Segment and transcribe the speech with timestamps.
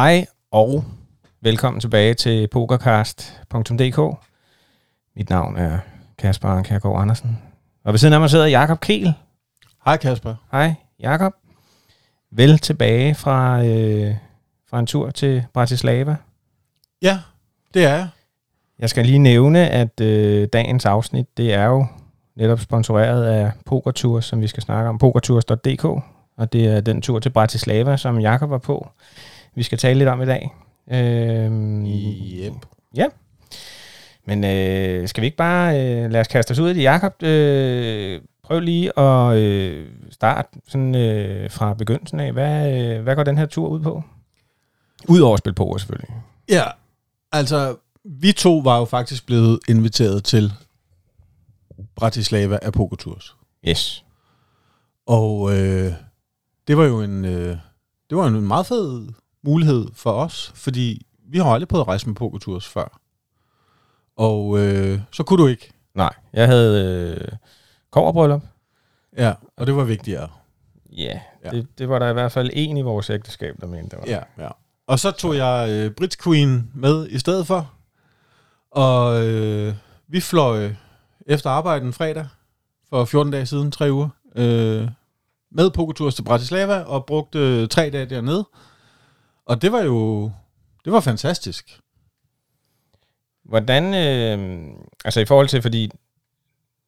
[0.00, 0.84] Hej og
[1.40, 4.18] velkommen tilbage til pokercast.dk.
[5.16, 5.78] Mit navn er
[6.18, 7.38] Kasper Ankergaard Andersen.
[7.84, 9.14] Og ved siden af mig sidder Jakob Kiel.
[9.84, 10.34] Hej Kasper.
[10.52, 11.32] Hej Jakob.
[12.30, 14.14] Vel tilbage fra, øh,
[14.70, 16.16] fra en tur til Bratislava.
[17.02, 17.18] Ja,
[17.74, 18.08] det er jeg.
[18.78, 21.86] Jeg skal lige nævne, at øh, dagens afsnit, det er jo
[22.36, 25.84] netop sponsoreret af PokerTours, som vi skal snakke om, pokertours.dk.
[26.36, 28.88] Og det er den tur til Bratislava, som Jakob var på,
[29.54, 30.50] vi skal tale lidt om i dag.
[30.92, 32.52] Øhm, Yep.
[32.96, 33.06] Ja.
[34.26, 36.82] Men øh, skal vi ikke bare øh, lade os kaste os ud i det?
[36.82, 42.32] Jakob, øh, prøv lige at øh, starte sådan, øh, fra begyndelsen af.
[42.32, 44.02] Hvad, øh, hvad går den her tur ud på?
[45.08, 46.10] Udover at spille poker selvfølgelig.
[46.48, 46.64] Ja,
[47.32, 50.52] altså vi to var jo faktisk blevet inviteret til
[51.96, 53.36] Bratislava af Pokertours.
[53.68, 54.04] Yes.
[55.06, 55.92] Og øh,
[56.68, 57.56] det var jo en, øh,
[58.10, 59.08] det var en meget fed
[59.44, 63.00] mulighed for os, fordi vi har aldrig prøvet at rejse med Pokertours før.
[64.16, 65.70] Og øh, så kunne du ikke.
[65.94, 67.28] Nej, jeg havde øh,
[67.90, 68.42] koverbryllup.
[69.16, 70.28] Ja, og det var vigtigere.
[70.98, 71.50] Yeah, Ja.
[71.50, 74.12] det, det var der i hvert fald en i vores ægteskab, der mente, det var.
[74.12, 74.48] Ja, ja.
[74.86, 77.70] Og så tog jeg øh, Brits Queen med i stedet for.
[78.70, 79.74] Og øh,
[80.08, 80.72] vi fløj
[81.26, 82.26] efter arbejde en fredag
[82.88, 84.88] for 14 dage siden, tre uger, øh,
[85.52, 88.44] med Pokertours til Bratislava og brugte øh, tre dage dernede.
[89.50, 90.30] Og det var jo,
[90.84, 91.80] det var fantastisk.
[93.44, 94.68] Hvordan, øh,
[95.04, 95.90] altså i forhold til, fordi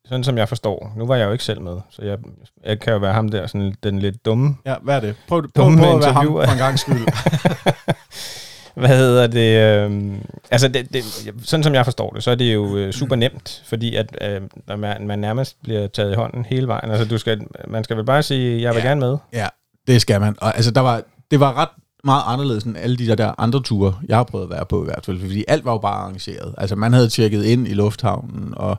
[0.04, 2.18] sådan som jeg forstår, nu var jeg jo ikke selv med, så jeg,
[2.64, 5.16] jeg kan jo være ham der, sådan den lidt dumme Ja, hvad er det?
[5.28, 7.06] Prøv, prøv, Dumme prøv at være ham for en gang skyld.
[8.80, 9.80] Hvad hedder det?
[9.90, 10.14] Øh,
[10.50, 11.04] altså, det, det,
[11.42, 14.42] sådan som jeg forstår det, så er det jo øh, super nemt, fordi at øh,
[14.66, 16.90] når man, man nærmest bliver taget i hånden hele vejen.
[16.90, 18.88] Altså, du skal, man skal vel bare sige, jeg vil ja.
[18.88, 19.16] gerne med.
[19.32, 19.48] Ja,
[19.86, 20.36] det skal man.
[20.40, 21.68] Og altså, der var, det var ret
[22.04, 24.82] meget anderledes end alle de der, der andre ture, jeg har prøvet at være på
[24.82, 26.54] i hvert fald, fordi alt var jo bare arrangeret.
[26.58, 28.78] Altså, man havde tjekket ind i lufthavnen, og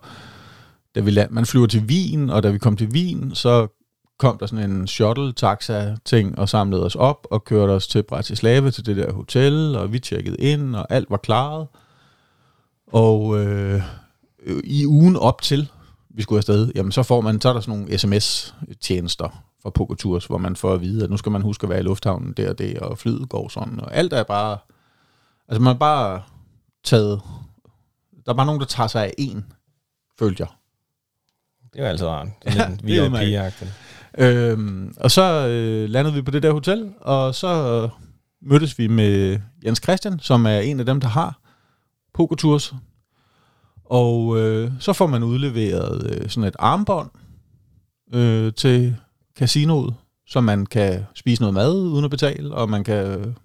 [0.95, 3.67] da vi land, man flyver til Wien, og da vi kom til Wien, så
[4.19, 8.85] kom der sådan en shuttle-taxa-ting og samlede os op og kørte os til Bratislava til
[8.85, 11.67] det der hotel, og vi tjekkede ind, og alt var klaret.
[12.87, 13.81] Og øh,
[14.63, 15.71] i ugen op til,
[16.09, 20.25] vi skulle afsted, jamen så får man, så er der sådan nogle sms-tjenester fra Pokertours,
[20.25, 22.49] hvor man får at vide, at nu skal man huske at være i lufthavnen der
[22.49, 24.57] og det, og flyet går sådan, og alt er bare,
[25.47, 26.21] altså man er bare
[26.83, 27.21] taget,
[28.25, 29.45] der er bare nogen, der tager sig af en,
[30.19, 30.47] følte jeg.
[31.73, 32.27] Det er jo altid rart.
[32.45, 33.73] Ja, det er udmærket.
[34.17, 37.89] Øhm, og så øh, landede vi på det der hotel, og så øh,
[38.41, 41.39] mødtes vi med Jens Christian, som er en af dem, der har
[42.13, 42.73] Pokertours.
[43.85, 47.09] Og øh, så får man udleveret øh, sådan et armbånd
[48.13, 48.95] øh, til
[49.37, 49.95] casinoet,
[50.27, 53.35] så man kan spise noget mad uden at betale, og man kan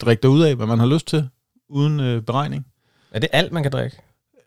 [0.00, 1.28] drikke derud af, hvad man har lyst til,
[1.68, 2.66] uden øh, beregning.
[3.10, 3.96] Er det alt, man kan drikke?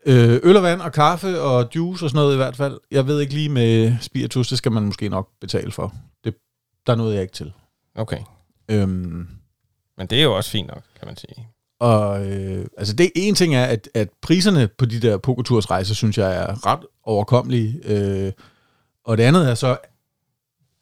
[0.06, 2.80] Øh, øl og vand og kaffe og juice og sådan noget i hvert fald.
[2.90, 5.94] Jeg ved ikke lige med spiritus, det skal man måske nok betale for.
[6.24, 6.34] Det,
[6.86, 7.52] der er noget, jeg ikke til.
[7.94, 8.18] Okay.
[8.68, 9.28] Øhm,
[9.98, 11.48] Men det er jo også fint nok, kan man sige.
[11.80, 15.94] og øh, altså det en ting er, at, at priserne på de der pokerturs rejser,
[15.94, 17.80] synes jeg er ret overkommelige.
[17.84, 18.32] Øh,
[19.04, 19.78] og det andet er så,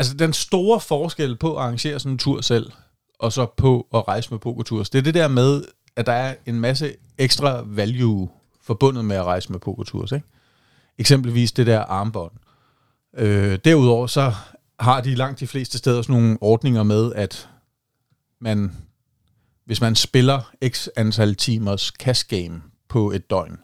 [0.01, 2.73] altså den store forskel på at arrangere sådan en tur selv,
[3.19, 5.65] og så på at rejse med pokertours, det er det der med,
[5.97, 8.31] at der er en masse ekstra value
[8.63, 10.13] forbundet med at rejse med pokertours.
[10.13, 10.27] Ikke?
[10.99, 12.33] Eksempelvis det der armbånd.
[13.17, 14.33] Øh, derudover så
[14.81, 17.49] har de langt de fleste steder sådan nogle ordninger med, at
[18.41, 18.77] man,
[19.65, 23.59] hvis man spiller x antal timers cash game på et døgn,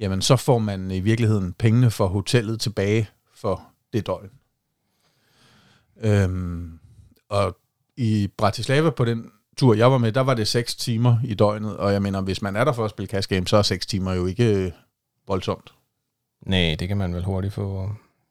[0.00, 3.62] jamen så får man i virkeligheden pengene for hotellet tilbage for
[3.92, 4.30] det døgn.
[6.02, 6.78] Øhm,
[7.28, 7.56] og
[7.96, 11.76] i Bratislava på den tur, jeg var med, der var det 6 timer i døgnet,
[11.76, 13.86] og jeg mener, hvis man er der for at spille cash game, så er 6
[13.86, 14.72] timer jo ikke øh,
[15.26, 15.74] voldsomt.
[16.46, 17.90] Nej, det kan man vel hurtigt få.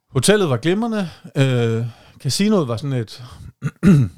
[0.09, 1.09] Hotellet var glimrende.
[1.35, 1.85] Øh,
[2.19, 3.23] casinoet var sådan et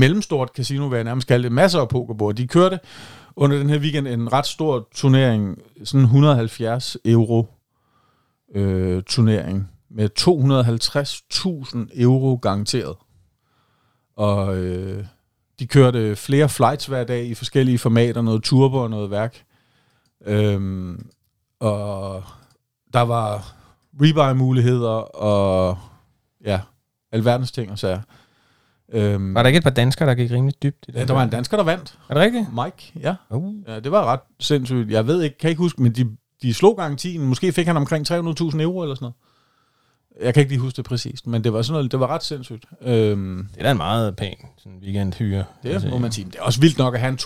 [0.00, 1.52] mellemstort casino, hvad jeg nærmest kalde det.
[1.52, 2.34] Masser af pokerbord.
[2.34, 2.80] De kørte
[3.36, 7.46] under den her weekend en ret stor turnering, sådan 170 euro
[8.54, 10.08] øh, turnering, med
[11.96, 12.96] 250.000 euro garanteret.
[14.16, 15.04] Og øh,
[15.58, 19.44] de kørte flere flights hver dag i forskellige formater, noget turbo og noget værk.
[20.26, 21.06] Øhm,
[21.60, 22.24] og
[22.92, 23.54] der var
[24.02, 25.78] rebuy-muligheder og
[26.44, 26.60] ja,
[27.12, 28.00] alverdens ting og sager.
[28.92, 30.98] Øhm, Var der ikke et par danskere, der gik rimelig dybt i det?
[30.98, 31.98] ja, der var en dansker, der vandt.
[32.08, 32.46] Er det rigtigt?
[32.54, 33.14] Mike, ja.
[33.30, 33.54] Uh.
[33.68, 33.80] ja.
[33.80, 34.90] Det var ret sindssygt.
[34.90, 37.20] Jeg ved ikke, kan ikke huske, men de, de slog garantien.
[37.26, 38.16] Måske fik han omkring 300.000
[38.60, 39.12] euro eller sådan
[40.20, 42.24] Jeg kan ikke lige huske det præcist, men det var sådan noget, det var ret
[42.24, 42.64] sindssygt.
[42.80, 45.44] Øhm, Det er da en meget pæn sådan weekendhyre.
[45.62, 46.24] det må man sige.
[46.24, 47.18] Det er også vildt nok at have en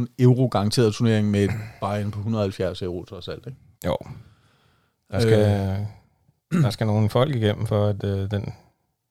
[0.00, 1.50] 250.000 euro garanteret turnering med et
[1.80, 3.46] buy på 170 euro trods alt.
[3.46, 3.58] Ikke?
[3.86, 3.96] Jo.
[5.10, 5.38] Der skal,
[6.52, 6.62] øh.
[6.62, 8.52] der skal nogle folk igennem, for at øh, den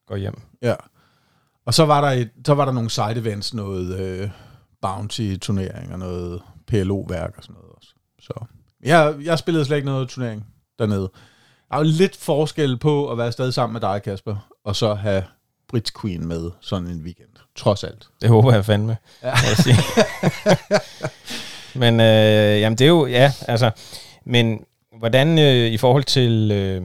[0.06, 0.40] går hjem.
[0.62, 0.74] Ja.
[1.66, 4.30] Og så var der, et, så var der nogle side events, noget øh,
[4.86, 7.88] bounty-turnering og noget PLO-værk og sådan noget også.
[8.20, 8.44] Så
[8.84, 10.46] jeg, jeg spillede slet ikke noget turnering
[10.78, 11.10] dernede.
[11.72, 14.94] Der er jo lidt forskel på at være stadig sammen med dig, Kasper, og så
[14.94, 15.24] have
[15.68, 17.28] Brits Queen med sådan en weekend.
[17.56, 18.08] Trods alt.
[18.20, 18.96] Det håber jeg fandme.
[19.22, 19.28] Ja.
[19.28, 19.76] Jeg sige.
[21.82, 23.70] men øh, jamen det er jo, ja, altså,
[24.24, 24.64] men
[24.98, 26.82] hvordan øh, i forhold til, øh,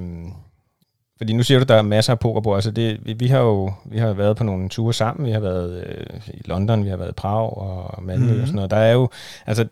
[1.17, 3.73] fordi nu siger du, der er masser af pokerbord, altså det, vi, vi har jo
[3.85, 6.97] vi har været på nogle ture sammen, vi har været øh, i London, vi har
[6.97, 8.41] været i Prag og Malmø mm-hmm.
[8.41, 8.71] og sådan noget.
[8.71, 9.09] Der er jo,
[9.45, 9.67] altså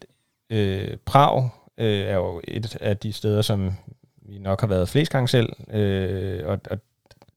[0.49, 3.71] øh, Prag øh, er jo et af de steder, som
[4.29, 6.77] vi nok har været flest gange selv, øh, og, og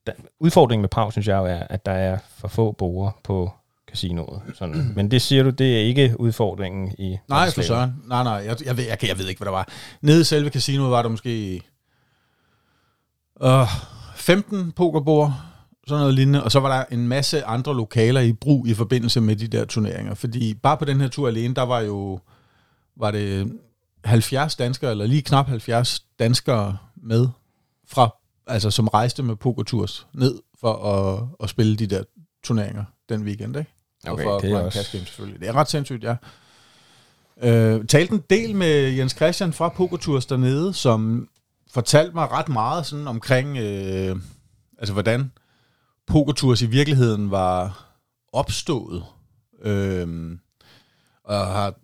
[0.06, 3.50] da, udfordringen med Prag, synes jeg jo er, at der er for få borer på
[3.90, 4.42] casinoet.
[4.54, 4.92] Sådan.
[4.96, 7.18] Men det siger du, det er ikke udfordringen i...
[7.28, 8.02] Nej, for søren.
[8.06, 9.68] Nej, nej, jeg, jeg, ved, jeg, jeg ved ikke, hvad der var.
[10.00, 11.62] Nede i selve casinoet var der måske
[13.42, 13.66] øh,
[14.16, 15.32] 15 pokerbord,
[15.86, 19.20] sådan noget lignende, og så var der en masse andre lokaler i brug i forbindelse
[19.20, 20.14] med de der turneringer.
[20.14, 22.20] Fordi bare på den her tur alene, der var jo
[22.96, 23.52] var det
[24.04, 27.28] 70 danskere, eller lige knap 70 danskere med,
[27.88, 28.16] fra,
[28.46, 32.02] altså som rejste med pokertours ned for at, at spille de der
[32.44, 33.70] turneringer den weekend, ikke?
[34.06, 35.40] Okay, og for det er også- Cash selvfølgelig.
[35.40, 36.16] Det er ret sindssygt, ja.
[37.42, 41.28] Øh, talte en del med Jens Christian fra Pokertours dernede, som
[41.70, 44.16] fortalte mig ret meget sådan omkring, øh,
[44.78, 45.32] altså hvordan
[46.06, 47.84] Pokertours i virkeligheden var
[48.32, 49.04] opstået.
[49.62, 50.38] Øh,
[51.24, 51.74] og har,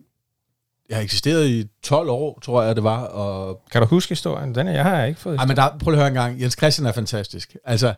[0.89, 4.55] jeg har eksisteret i 12 år, tror jeg det var, og Kan du huske historien?
[4.55, 5.39] Den er, jeg har ikke fået.
[5.39, 6.41] ej, men der, prøv lige at høre en gang.
[6.41, 7.57] Jens Christian er fantastisk.
[7.63, 7.93] Altså,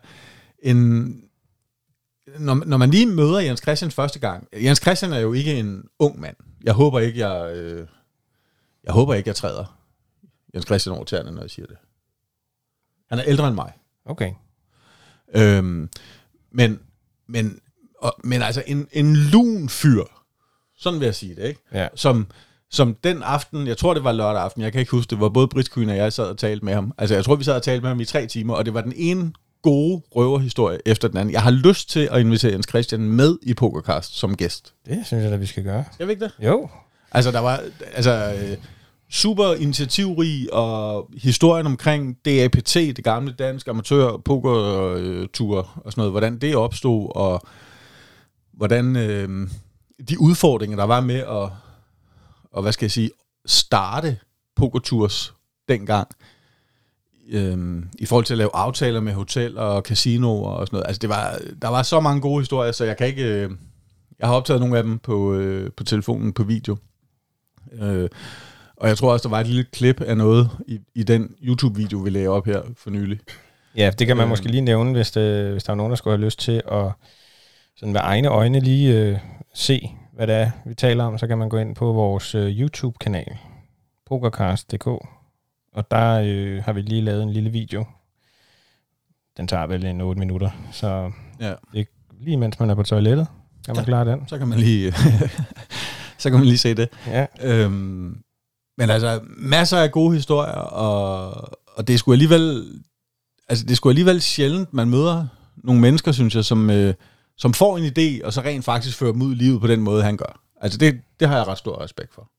[0.62, 1.06] en,
[2.38, 5.84] når, når man lige møder Jens Christian første gang, Jens Christian er jo ikke en
[5.98, 6.36] ung mand.
[6.64, 7.86] Jeg håber ikke, jeg, øh,
[8.84, 9.78] jeg håber ikke, jeg træder
[10.54, 11.76] Jens Christian over tæerne, når jeg siger det.
[13.10, 13.72] Han er ældre end mig.
[14.04, 14.32] Okay.
[15.34, 15.90] Øhm,
[16.50, 16.80] men,
[17.26, 17.60] men,
[17.98, 20.04] og, men altså en, en lun fyr,
[20.76, 21.60] sådan vil jeg sige det, ikke?
[21.72, 21.88] Ja.
[21.94, 22.26] Som,
[22.70, 25.28] som den aften, jeg tror det var lørdag aften, jeg kan ikke huske det, hvor
[25.28, 26.92] både Britt Queen og jeg sad og talte med ham.
[26.98, 28.80] Altså jeg tror vi sad og talte med ham i tre timer, og det var
[28.80, 29.32] den ene
[29.62, 31.32] gode røverhistorie efter den anden.
[31.32, 34.74] Jeg har lyst til at invitere Jens Christian med i Pokercast som gæst.
[34.86, 35.84] Det synes jeg da, vi skal gøre.
[35.92, 36.32] Skal vi ikke det?
[36.44, 36.68] Jo.
[37.12, 37.60] Altså, der var
[37.94, 38.56] altså, øh,
[39.10, 46.38] super initiativrig, og historien omkring DAPT, det gamle danske amatør pokertur og sådan noget, hvordan
[46.38, 47.42] det opstod, og
[48.52, 49.48] hvordan øh,
[50.08, 51.50] de udfordringer, der var med at,
[52.58, 53.10] og hvad skal jeg sige,
[53.46, 54.18] starte
[54.56, 55.34] pokertours
[55.68, 56.08] dengang,
[57.30, 60.86] øh, i forhold til at lave aftaler med hotel og casinoer og sådan noget.
[60.86, 63.24] Altså, det var, der var så mange gode historier, så jeg kan ikke...
[63.24, 63.50] Øh,
[64.18, 66.76] jeg har optaget nogle af dem på, øh, på telefonen på video.
[67.72, 68.08] Øh,
[68.76, 71.98] og jeg tror også, der var et lille klip af noget i, i den YouTube-video,
[71.98, 73.20] vi lagde op her for nylig.
[73.76, 74.28] Ja, det kan man Øhm.
[74.28, 76.92] måske lige nævne, hvis, det, hvis der er nogen, der skulle have lyst til at
[77.76, 79.18] sådan med egne øjne lige øh,
[79.54, 81.18] se, hvad det er, vi taler om.
[81.18, 83.36] Så kan man gå ind på vores øh, YouTube-kanal,
[84.06, 84.86] pokercast.dk,
[85.72, 87.84] og der øh, har vi lige lavet en lille video.
[89.36, 91.52] Den tager vel en 8 minutter, så Ja.
[91.72, 91.88] det
[92.20, 93.26] lige mens man er på toilettet,
[93.64, 93.86] kan man Ja.
[93.86, 94.28] klare den.
[94.28, 94.92] Så kan man lige,
[96.18, 96.88] så kan man lige se det.
[97.06, 98.22] Ja, Øhm,
[98.78, 101.30] men altså, masser af gode historier, og,
[101.76, 102.64] og det er sgu alligevel,
[103.48, 105.26] altså det er sgu alligevel sjældent, man møder
[105.56, 106.94] nogle mennesker, synes jeg, som, øh,
[107.38, 109.80] som får en idé, og så rent faktisk fører dem ud i livet på den
[109.80, 110.40] måde, han gør.
[110.60, 112.30] Altså det, det har jeg ret stor respekt for.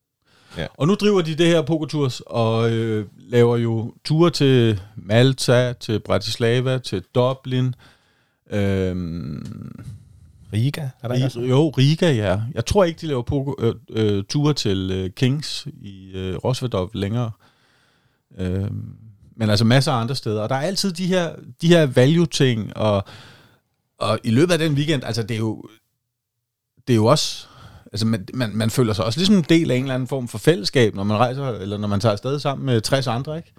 [0.57, 0.67] Ja.
[0.77, 5.99] Og nu driver de det her pokertours, og øh, laver jo ture til Malta, til
[5.99, 7.75] Bratislava, til Dublin,
[8.51, 9.79] øhm,
[10.53, 11.15] Riga, er der?
[11.15, 12.41] Riga, jo, Riga, ja.
[12.53, 16.89] Jeg tror ikke, de laver poker, øh, øh, ture til øh, Kings i øh, Rosvedov
[16.93, 17.31] længere.
[18.37, 18.71] Øh,
[19.35, 20.41] men altså masser af andre steder.
[20.41, 23.03] Og der er altid de her, de her value-ting, og,
[23.99, 25.63] og i løbet af den weekend, altså det er jo,
[26.87, 27.47] det er jo også,
[27.85, 30.27] altså man, man, man føler sig også ligesom en del af en eller anden form
[30.27, 33.53] for fællesskab, når man rejser, eller når man tager afsted sammen med 60 andre, ikke?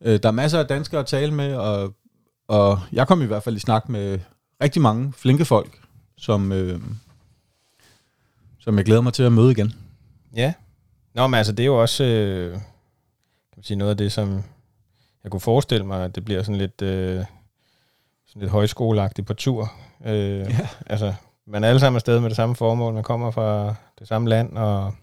[0.00, 1.94] Øh, der er masser af danskere at tale med, og,
[2.48, 4.18] og jeg kom i hvert fald i snak med
[4.62, 5.80] rigtig mange flinke folk,
[6.16, 6.80] som, øh,
[8.58, 9.74] som jeg glæder mig til at møde igen.
[10.36, 10.52] Ja.
[11.14, 12.60] Nå, men altså, det er jo også øh, kan
[13.56, 14.42] man sige, noget af det, som
[15.24, 17.24] jeg kunne forestille mig, at det bliver sådan lidt, øh,
[18.28, 19.72] sådan lidt højskoleagtigt på tur.
[20.06, 20.68] Øh, Ja.
[20.86, 21.14] Altså,
[21.46, 22.94] man er alle sammen afsted med det samme formål.
[22.94, 24.94] Man kommer fra det samme land og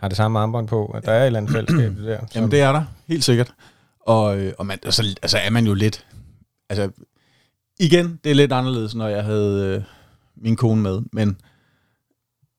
[0.00, 0.86] har det samme armbånd på.
[0.86, 2.20] At der er et eller andet fællesskab der.
[2.34, 3.54] Jamen det er der, helt sikkert.
[4.00, 6.06] Og, øh, og, man, og så altså er man jo lidt,
[6.68, 6.90] altså,
[7.80, 9.82] igen, det er lidt anderledes, når jeg havde øh,
[10.36, 11.40] min kone med, men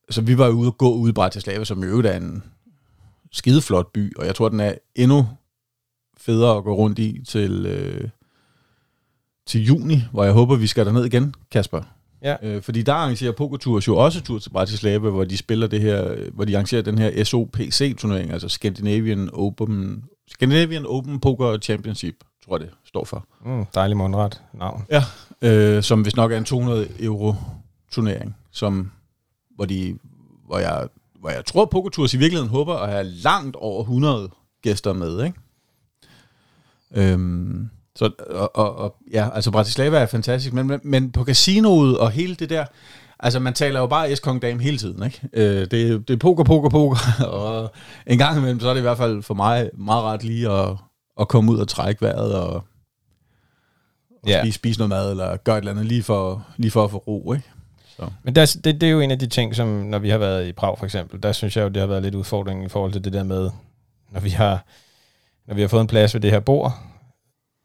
[0.09, 2.43] så vi var jo ude og gå ude i Bratislava, som jo er en
[3.31, 5.27] skideflot by, og jeg tror, den er endnu
[6.17, 8.09] federe at gå rundt i til, øh,
[9.49, 11.81] til juni, hvor jeg håber, vi skal derned igen, Kasper.
[12.21, 12.35] Ja.
[12.43, 16.15] Øh, fordi der arrangerer Pokertours jo også tur til Bratislava, hvor de spiller det her,
[16.33, 22.15] hvor de arrangerer den her SOPC-turnering, altså Scandinavian Open, Scandinavian Open Poker Championship,
[22.45, 23.27] tror jeg det står for.
[23.45, 24.85] Mm, dejlig mundret navn.
[24.91, 25.03] Ja.
[25.41, 27.35] Øh, som hvis nok er en 200 euro
[27.91, 28.91] turnering, som,
[29.55, 29.97] hvor, de,
[30.45, 30.87] hvor, jeg,
[31.19, 34.29] hvor jeg tror, Pokertours i virkeligheden håber at have langt over 100
[34.61, 35.39] gæster med, ikke?
[36.95, 41.97] Øhm, så, og, og, og, ja, altså Bratislava er fantastisk, men, men, men på casinoet
[41.97, 42.65] og hele det der,
[43.19, 45.21] altså man taler jo bare s dame hele tiden, ikke?
[45.33, 46.97] Øh, det, det er poker, poker, poker,
[47.35, 47.71] og
[48.07, 50.69] en gang imellem, så er det i hvert fald for mig meget ret lige at,
[51.19, 52.63] at komme ud og trække vejret og, og
[54.27, 54.41] Ja.
[54.41, 56.97] spise, spise noget mad, eller gøre et eller andet lige for, lige for at få
[56.97, 57.49] ro, ikke?
[58.23, 60.47] Men der, det, det er jo en af de ting, som når vi har været
[60.47, 62.91] i Prag for eksempel, der synes jeg jo, det har været lidt udfordring i forhold
[62.91, 63.49] til det der med,
[64.11, 64.65] når vi har,
[65.47, 66.73] når vi har fået en plads ved det her bord,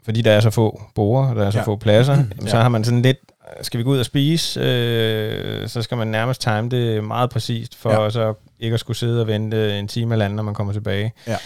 [0.05, 1.65] fordi der er så få borde, der er så Ja.
[1.65, 2.47] få pladser, ja.
[2.49, 3.17] så har man sådan lidt,
[3.63, 7.75] skal vi gå ud og spise, øh, så skal man nærmest time det meget præcist,
[7.77, 8.11] for Ja.
[8.11, 11.13] så ikke at skulle sidde og vente en time eller anden, når man kommer tilbage.
[11.27, 11.37] Ja.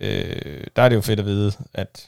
[0.00, 2.06] Øh, der er det jo fedt at vide, at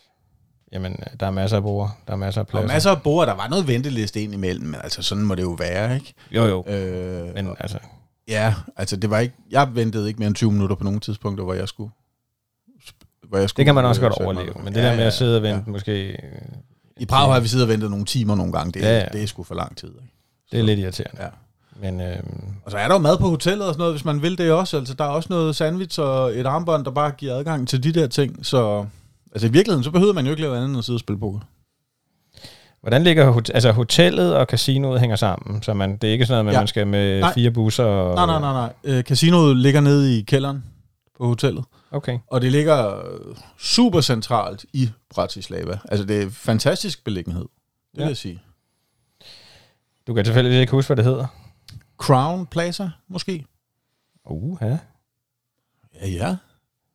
[0.73, 2.67] jamen, der er masser af borde, der er masser af Der pladser.
[2.69, 5.43] var masser af bord, der var noget venteliste ind imellem, men altså sådan må det
[5.43, 6.15] jo være, ikke?
[6.31, 6.65] Jo, jo.
[6.69, 7.79] Øh, Men altså,
[8.29, 11.45] Ja, altså det var ikke, jeg ventede ikke mere end 20 minutter på nogle tidspunkter,
[11.45, 11.91] hvor jeg skulle...
[13.29, 14.53] Hvor jeg skulle det kan man også øh, godt overleve.
[14.65, 15.71] Men det der med at sidde og vente, Ja.
[15.73, 16.19] måske, øh,
[16.97, 18.73] I Prag har vi siddet og ventet nogle timer nogle gange.
[18.73, 18.99] Det, Ja, ja, ja.
[19.01, 19.07] ja.
[19.13, 19.89] det er sgu for lang tid.
[19.89, 20.13] Ikke?
[20.53, 21.23] det er lidt irriterende.
[21.23, 21.29] Ja.
[21.81, 24.23] Men øhm, Og så er der jo mad på hotellet og sådan noget, hvis man
[24.23, 24.77] vil det også.
[24.77, 27.93] Altså, der er også noget sandwich og et armbånd, der bare giver adgang til de
[27.93, 28.47] der ting.
[28.47, 28.87] Så
[29.33, 31.19] altså, i virkeligheden, så behøver man jo ikke lave andet end at sidde og spille
[31.21, 31.39] poker.
[32.81, 35.63] hvordan ligger hot- altså hotellet og casinoet hænger sammen?
[35.63, 36.61] Så man, det er ikke sådan noget, at Ja.
[36.61, 37.33] man skal med Nej.
[37.35, 37.85] fire busser?
[37.85, 38.53] Og, Nej, nej, nej,
[38.85, 38.97] nej.
[38.99, 40.65] Øh, casinoet ligger nede i kælderen
[41.19, 41.65] på hotellet.
[41.97, 42.19] Okay.
[42.27, 45.79] Og det ligger øh, super centralt i Bratislava.
[45.89, 47.43] Altså, det er fantastisk beliggenhed.
[47.43, 48.03] Det Ja.
[48.03, 48.43] vil jeg sige.
[50.07, 51.27] Du kan selvfølgelig ikke huske, hvad det hedder.
[51.99, 53.45] Crown Plaza, måske?
[54.25, 54.79] Uh, ja.
[56.01, 56.37] Ja, ja.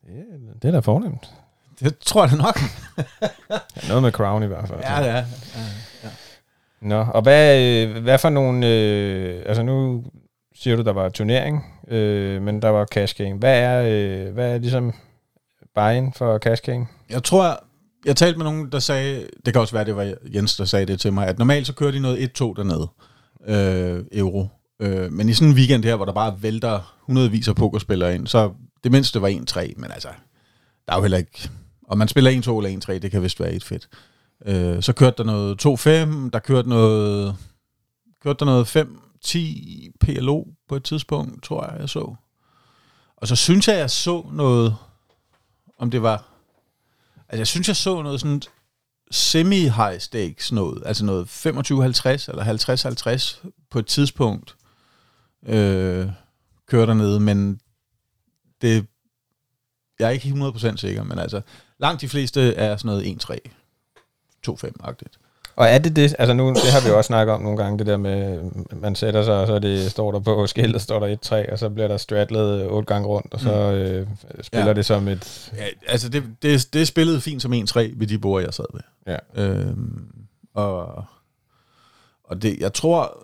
[0.07, 0.25] Det,
[0.61, 1.31] det er da fornemt.
[1.79, 2.59] Det tror jeg da nok.
[3.49, 4.79] Ja, noget med Crown i hvert fald.
[4.79, 5.25] ja, ja.
[6.81, 8.67] Nå, og hvad, øh, hvad for nogle...
[8.67, 10.03] Øh, altså nu
[10.61, 13.35] siger du, der var turnering, øh, men der var cash game.
[13.35, 14.93] Hvad er, øh, hvad er ligesom
[15.75, 16.87] vejen for cash game?
[17.09, 17.63] Jeg tror,
[18.05, 20.85] jeg talte med nogen, der sagde, det kan også være, det var Jens, der sagde
[20.85, 22.87] det til mig, at normalt så kører de noget 1-2 dernede,
[23.47, 24.47] øh, euro.
[24.81, 28.27] Øh, men i sådan en weekend her, hvor der bare vælter hundredvis af pokerspillere ind,
[28.27, 28.51] så
[28.83, 30.09] det mindste var 1-3, men altså,
[30.87, 31.49] der er jo heller ikke...
[31.87, 33.89] Om man spiller 1-2 eller 1-3, det kan vist være et fedt.
[34.45, 37.35] Øh, så kørte der noget 2-5, der kørte noget,
[38.23, 42.15] kørte der noget 5 10 PLO på et tidspunkt, tror jeg, jeg så.
[43.15, 44.75] Og så synes jeg, jeg så noget,
[45.77, 46.31] om det var
[47.31, 48.41] Altså, jeg synes, jeg så noget sådan
[49.11, 51.49] semi-high stakes noget, altså noget 25-50
[52.31, 54.55] eller 50-50 på et tidspunkt
[55.45, 56.07] øh,
[56.67, 57.59] kører dernede, men
[58.61, 58.85] det,
[59.99, 61.41] jeg er ikke 100% sikker, men altså,
[61.79, 63.35] langt de fleste er sådan noget 1-3,
[64.47, 65.20] 2-5-agtigt.
[65.61, 67.79] Og er det det, altså nu, det har vi jo også snakket om nogle gange,
[67.79, 68.39] det der med,
[68.75, 71.69] man sætter sig, og så det, står der på skiltet, står der 1-3, og så
[71.69, 74.07] bliver der straddlet otte gange rundt, og så øh,
[74.41, 74.73] spiller ja.
[74.73, 75.51] det som et...
[75.57, 78.81] Ja, altså, det, det, det spillede fint som 1-3 ved de bord, jeg sad ved.
[79.07, 79.43] Ja.
[79.43, 80.07] Øhm,
[80.53, 81.05] og
[82.31, 83.23] og det, jeg tror,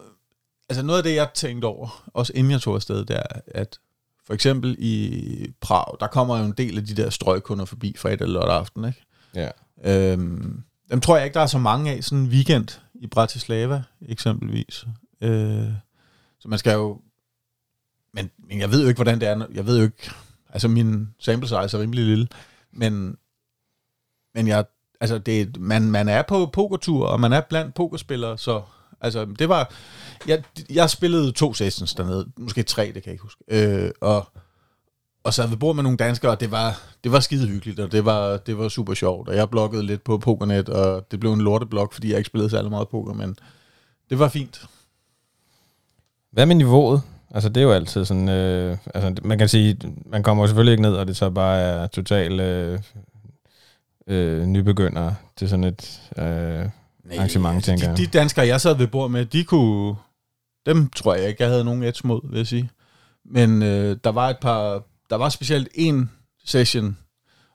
[0.70, 3.80] altså noget af det, jeg tænkte over, også inden jeg tog afsted, det er, at
[4.26, 8.22] for eksempel i Prag, der kommer jo en del af de der strøgkunder forbi fredag
[8.22, 9.06] eller lørdag aften, ikke?
[9.36, 9.50] Ja.
[9.84, 13.84] Øhm, dem tror jeg ikke, der er så mange af sådan en weekend i Bratislava,
[14.08, 14.86] eksempelvis.
[15.22, 15.68] Øh,
[16.40, 17.02] så man skal jo...
[18.14, 19.46] Men, men jeg ved jo ikke, hvordan det er.
[19.54, 20.12] Jeg ved jo ikke...
[20.50, 22.28] Altså, min sample size er rimelig lille.
[22.72, 23.18] Men,
[24.34, 24.66] men jeg,
[25.02, 28.62] altså, det, man, man er på pokertur, og man er blandt pokerspillere, så...
[29.02, 29.74] Altså, det var...
[30.28, 32.28] Jeg, jeg spillede to sessions dernede.
[32.38, 33.44] Måske tre, det kan jeg ikke huske.
[33.48, 34.32] Øh, og,
[35.28, 37.92] og sad ved bord med nogle danskere, og det var, det var skide hyggeligt, og
[37.92, 39.30] det var, det var super sjovt.
[39.30, 42.50] Og jeg bloggede lidt på Pokernet, og det blev en lorteblog, fordi jeg ikke spillede
[42.50, 43.36] særlig meget poker, men
[44.10, 44.66] det var fint.
[46.32, 47.02] Hvad med niveauet?
[47.32, 50.72] Altså det er jo altid sådan, øh, altså man kan sige, man kommer jo selvfølgelig
[50.72, 52.80] ikke ned, og det så bare er total øh,
[54.08, 57.98] øh, nybegynder til sådan et øh, arrangement, tænker jeg.
[57.98, 59.96] de, de danskere, jeg sad ved bord med, de kunne...
[60.66, 62.70] Dem tror jeg ikke, jeg havde nogen edge mod, vil jeg sige.
[63.26, 64.84] Men øh, der var et par...
[65.10, 66.12] Der var specielt en
[66.46, 66.98] session,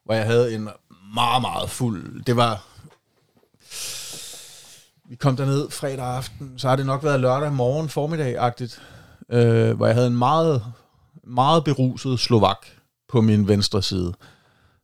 [0.04, 0.68] hvor jeg havde en
[1.14, 2.24] meget, meget fuld...
[2.24, 2.66] Det var...
[5.08, 8.82] vi kom derned fredag aften, så har det nok været lørdag morgen formiddag-agtigt,
[9.28, 10.64] øh, hvor jeg havde en meget,
[11.24, 12.66] meget beruset slovak
[13.08, 14.14] på min venstre side,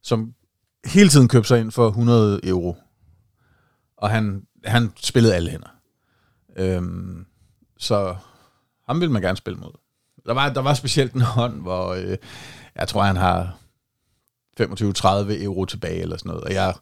[0.02, 0.34] som
[0.84, 2.76] hele tiden købte sig ind for 100 euro.
[3.96, 5.68] Og han, han spillede alle hænder.
[6.56, 7.26] Øhm,
[7.78, 8.16] så
[8.86, 9.72] ham ville man gerne spille mod.
[10.28, 12.16] Der var, der var specielt en hånd, hvor øh,
[12.74, 13.56] jeg tror, han har
[14.60, 16.44] 25-30 euro tilbage eller sådan noget.
[16.44, 16.74] Og jeg,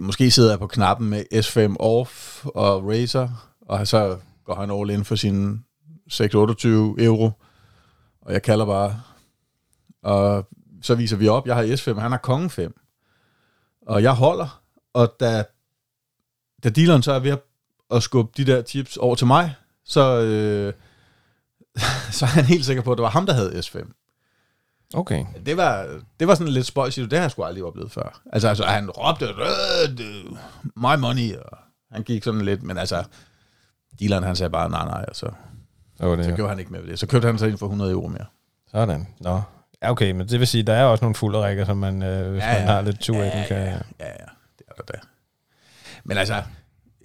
[0.00, 4.90] måske sidder jeg på knappen med S5 off og Razer, og så går han all
[4.90, 5.60] in for sine
[6.08, 7.30] 628 euro.
[8.22, 9.00] Og jeg kalder bare,
[10.02, 10.48] og
[10.82, 12.80] så viser vi op, jeg har S5, han har konge 5.
[13.86, 15.44] Og jeg holder, og da,
[16.64, 17.40] da dealeren så er ved at,
[17.90, 19.54] at skubbe de der chips over til mig,
[19.84, 20.72] så, øh,
[22.16, 23.92] så er han helt sikker på, at det var ham, der havde S5.
[24.94, 25.24] Okay.
[25.46, 28.20] Det var, det var sådan lidt spøjs, det har jeg sgu aldrig oplevet før.
[28.32, 29.26] Altså, altså han råbte,
[30.76, 31.58] my money, og
[31.92, 33.04] han gik sådan lidt, men altså,
[34.00, 35.30] dealeren han sagde bare nej, nej, og så,
[35.98, 36.98] Så, var det, så gjorde han ikke med ved det.
[36.98, 38.26] Så købte han sig ind for 100 euro mere.
[38.70, 39.08] Sådan.
[39.20, 39.42] Nå.
[39.82, 42.42] Ja, okay, men det vil sige, der er også nogle fulde som man, øh, hvis
[42.42, 43.56] Ja, ja, man har lidt tur i ja, den, kan...
[43.56, 44.26] ja, ja, ja,
[44.58, 44.98] det er der da.
[46.04, 46.42] Men altså,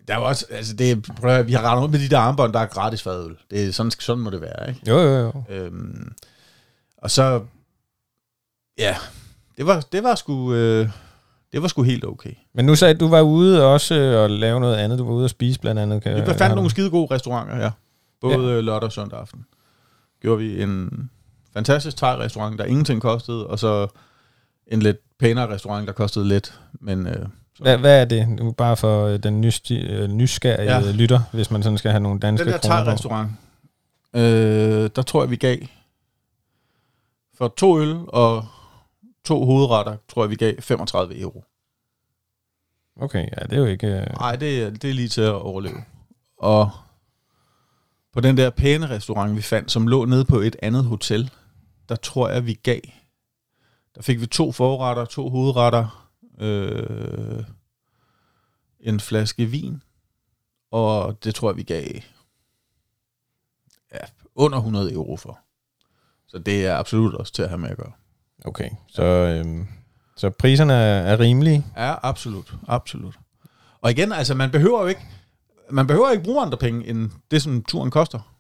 [0.08, 2.10] der er jo også, altså det, prøv at, høre, vi har rettet ud med de
[2.10, 3.38] der armbånd, der er gratis fadøl.
[3.52, 4.82] Det er sådan, sådan må det være, ikke?
[4.88, 5.44] Jo, jo, jo.
[5.50, 6.14] Øhm,
[6.98, 7.42] og så,
[8.78, 8.96] ja,
[9.58, 10.90] det var, det var sgu, øh,
[11.52, 12.34] det var sgu helt okay.
[12.54, 15.00] Men nu sagde du, var ude også øh, og lave noget andet.
[15.00, 16.04] Du var ude og spise blandt andet.
[16.04, 17.72] Kan, Vi fandt nogle skide gode restauranter, ja.
[18.22, 18.60] Både ja.
[18.60, 19.46] lørdag og søndag aften.
[20.22, 21.10] Gjorde vi en
[21.54, 23.88] fantastisk thai-restaurant, der ingenting kostede, og så
[24.68, 26.60] en lidt pænere restaurant, der kostede lidt.
[26.82, 27.26] Men øh,
[27.60, 28.30] Hvad, hvad er det?
[28.30, 30.92] Nu bare for øh, den øh, nysgerrige Ja.
[30.92, 33.32] lytter, hvis man sådan skal have nogle danske den der thai-restaurant,
[34.16, 35.58] øh, der tror jeg, vi gav
[37.38, 38.46] for to øl og
[39.26, 41.44] to hovedretter, tror jeg, vi gav 35 euro.
[43.02, 43.88] Okay, ja, det er jo ikke...
[43.88, 45.84] Øh, Nej, det, er- det er lige til at overleve.
[46.38, 46.72] Og
[48.14, 51.32] på den der pæne restaurant, vi fandt, som lå nede på et andet hotel,
[51.90, 52.80] der tror jeg, vi gav.
[53.96, 56.05] Der fik vi to forretter, to hovedretter,
[56.40, 57.44] øh,
[58.80, 59.84] en flaske vin,
[60.72, 61.86] og det tror jeg, vi gav
[63.94, 64.00] ja,
[64.36, 65.40] under 100 euro for.
[66.28, 67.92] Så det er absolut også til at have med at gøre.
[68.46, 69.66] okay, så, øh,
[70.18, 71.66] så priserne er, er rimelige.
[71.78, 72.54] Ja, absolut.
[72.68, 73.20] Absolut.
[73.82, 75.02] Og igen, altså, man behøver jo ikke,
[75.70, 78.36] man behøver ikke bruge andre penge, end det, som turen koster.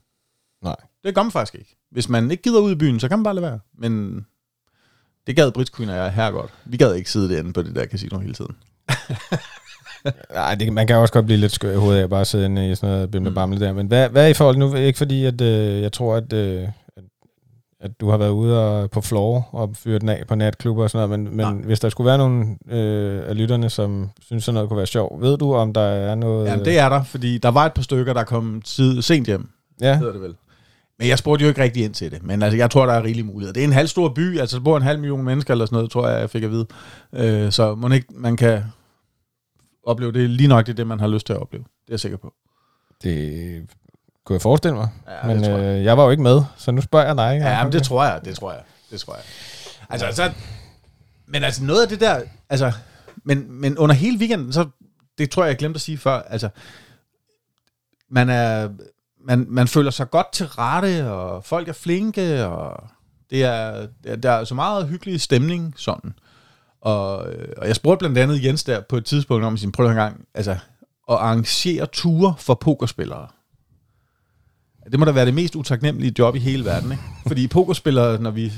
[0.61, 0.75] Nej.
[1.03, 1.77] Det gør man faktisk ikke.
[1.91, 3.59] Hvis man ikke gider ud i byen, så kan man bare lade være.
[3.73, 4.25] Men
[5.27, 6.51] det gad Brits Queen og jeg her godt.
[6.65, 8.55] Vi gad ikke sidde derinde på det der casino hele tiden.
[10.33, 12.45] Nej, det, man kan også godt blive lidt skør i hovedet af at bare sidde
[12.45, 13.73] inde i sådan noget bimle bamle der.
[13.73, 14.75] Men hvad, hvad er i forhold nu?
[14.75, 17.03] Ikke fordi, at øh, jeg tror, at, øh, at,
[17.81, 20.89] at du har været ude og, på floor og fyret den af på natklubber og
[20.89, 24.53] sådan noget, men, men hvis der skulle være nogle øh, af lytterne, som synes sådan
[24.53, 26.47] noget kunne være sjov, ved du, om der er noget...
[26.47, 29.49] Jamen, det er der, fordi der var et par stykker, der kom tid, sent hjem,
[29.81, 30.35] Ja, hedder det vel.
[30.99, 32.23] Men jeg spurgte jo ikke rigtig ind til det.
[32.23, 33.53] Men altså, jeg tror, der er rigelig mulighed.
[33.53, 35.75] Det er en halv stor by, altså der bor en halv million mennesker eller sådan
[35.75, 36.67] noget, tror jeg, jeg fik at vide.
[37.13, 38.63] Øh, så må ikke, man kan
[39.83, 41.63] opleve det lige nok det, det, man har lyst til at opleve.
[41.63, 42.33] Det er jeg sikker på.
[43.03, 43.69] det
[44.25, 44.89] kunne jeg forestille mig.
[45.07, 45.77] Ja, men tror jeg.
[45.77, 47.39] øh, jeg var jo ikke med, så nu spørger jeg dig.
[47.43, 49.23] Ja, men det tror jeg, det tror jeg, det tror jeg.
[49.89, 50.31] Altså, så,
[51.27, 52.71] men altså noget af det der, altså,
[53.23, 54.65] men, men under hele weekenden, så,
[55.17, 56.49] det tror jeg, jeg glemte at sige før, altså,
[58.09, 58.69] man er,
[59.25, 62.83] man, man føler sig godt til rette, og folk er flinke, og
[63.29, 63.87] det er,
[64.23, 66.13] der, er så meget hyggelig stemning, sådan.
[66.81, 69.87] Og, øh, og jeg spurgte blandt andet Jens der på et tidspunkt om sige, prøv
[69.87, 70.59] en gang, altså, at
[71.15, 73.27] arrangere ture for pokerspillere.
[74.91, 77.03] Det må da være det mest utaknemmelige job i hele verden, ikke?
[77.27, 78.51] Fordi pokerspillere, når vi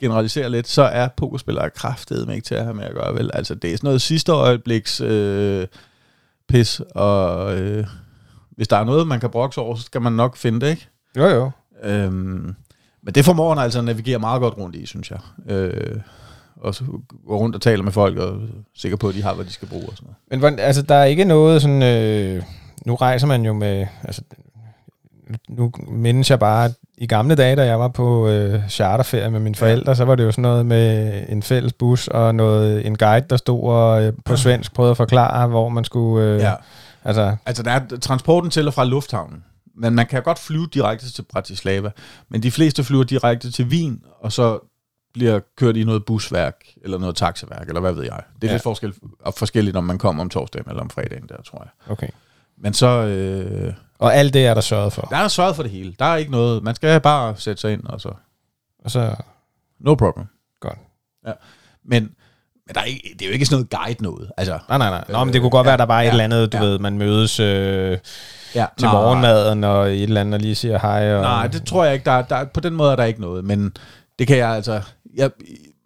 [0.00, 3.30] generaliserer lidt, så er pokerspillere kraftedeme ikke til at have med at gøre, vel?
[3.34, 5.66] Altså, det er sådan noget sidste øjebliks øh,
[6.48, 7.86] pis, og øh,
[8.56, 10.88] hvis der er noget, man kan brokse over, så skal man nok finde det, ikke?
[11.16, 11.50] Jo, jo.
[11.82, 12.54] Øhm,
[13.02, 15.18] men det formår han altså at navigere meget godt rundt i, synes jeg.
[15.48, 15.96] Øh,
[16.56, 16.84] og så
[17.26, 18.38] gå rundt og tale med folk, og er
[18.76, 20.52] sikker på, at de har, hvad de skal bruge og sådan noget.
[20.52, 21.82] Men altså, der er ikke noget sådan...
[21.82, 22.42] Øh,
[22.86, 23.86] nu rejser man jo med...
[24.04, 24.22] Altså,
[25.48, 29.40] nu mindes jeg bare, at i gamle dage, da jeg var på øh, charterferie med
[29.40, 32.98] mine forældre, så var det jo sådan noget med en fælles bus og noget, en
[32.98, 36.26] guide, der stod og øh, på svensk prøvede at forklare, hvor man skulle...
[36.26, 36.52] Øh, Ja.
[37.04, 39.44] Altså, Altså, der er transporten til og fra lufthavnen.
[39.74, 41.90] Men man kan godt flyve direkte til Bratislava.
[42.28, 44.58] Men de fleste flyver direkte til Wien, og så
[45.14, 48.20] bliver kørt i noget busværk, eller noget taxaværk, eller hvad ved jeg.
[48.34, 48.54] Det er Ja.
[48.54, 51.92] lidt forskel, og forskelligt, om man kommer om torsdagen eller om fredagen, der tror jeg.
[51.92, 52.08] okay.
[52.58, 55.02] Men så, øh, Og alt det er der sørget for.
[55.02, 55.94] der er sørget for det hele.
[55.98, 58.12] Der er ikke noget, man skal bare sætte sig ind, og så
[58.84, 59.16] Og så,
[59.80, 60.26] No problem.
[60.60, 60.78] Godt.
[61.26, 61.32] Ja.
[61.84, 62.14] Men
[62.74, 64.30] der er ikke, det er jo ikke sådan noget guide noget.
[64.36, 65.04] Altså, Nej, nej, nej.
[65.08, 66.56] Nå, men det kunne godt være, at der bare er et ja, eller andet, du
[66.58, 66.64] ja.
[66.64, 67.98] ved, man mødes øh,
[68.54, 71.14] ja, til morgenmaden og et eller andet, og lige siger hej.
[71.14, 72.04] Og, Nej, det tror jeg ikke.
[72.04, 73.72] Der, er- der, er- på den måde er der ikke noget, men
[74.18, 74.80] det kan jeg altså...
[75.16, 75.30] Jeg,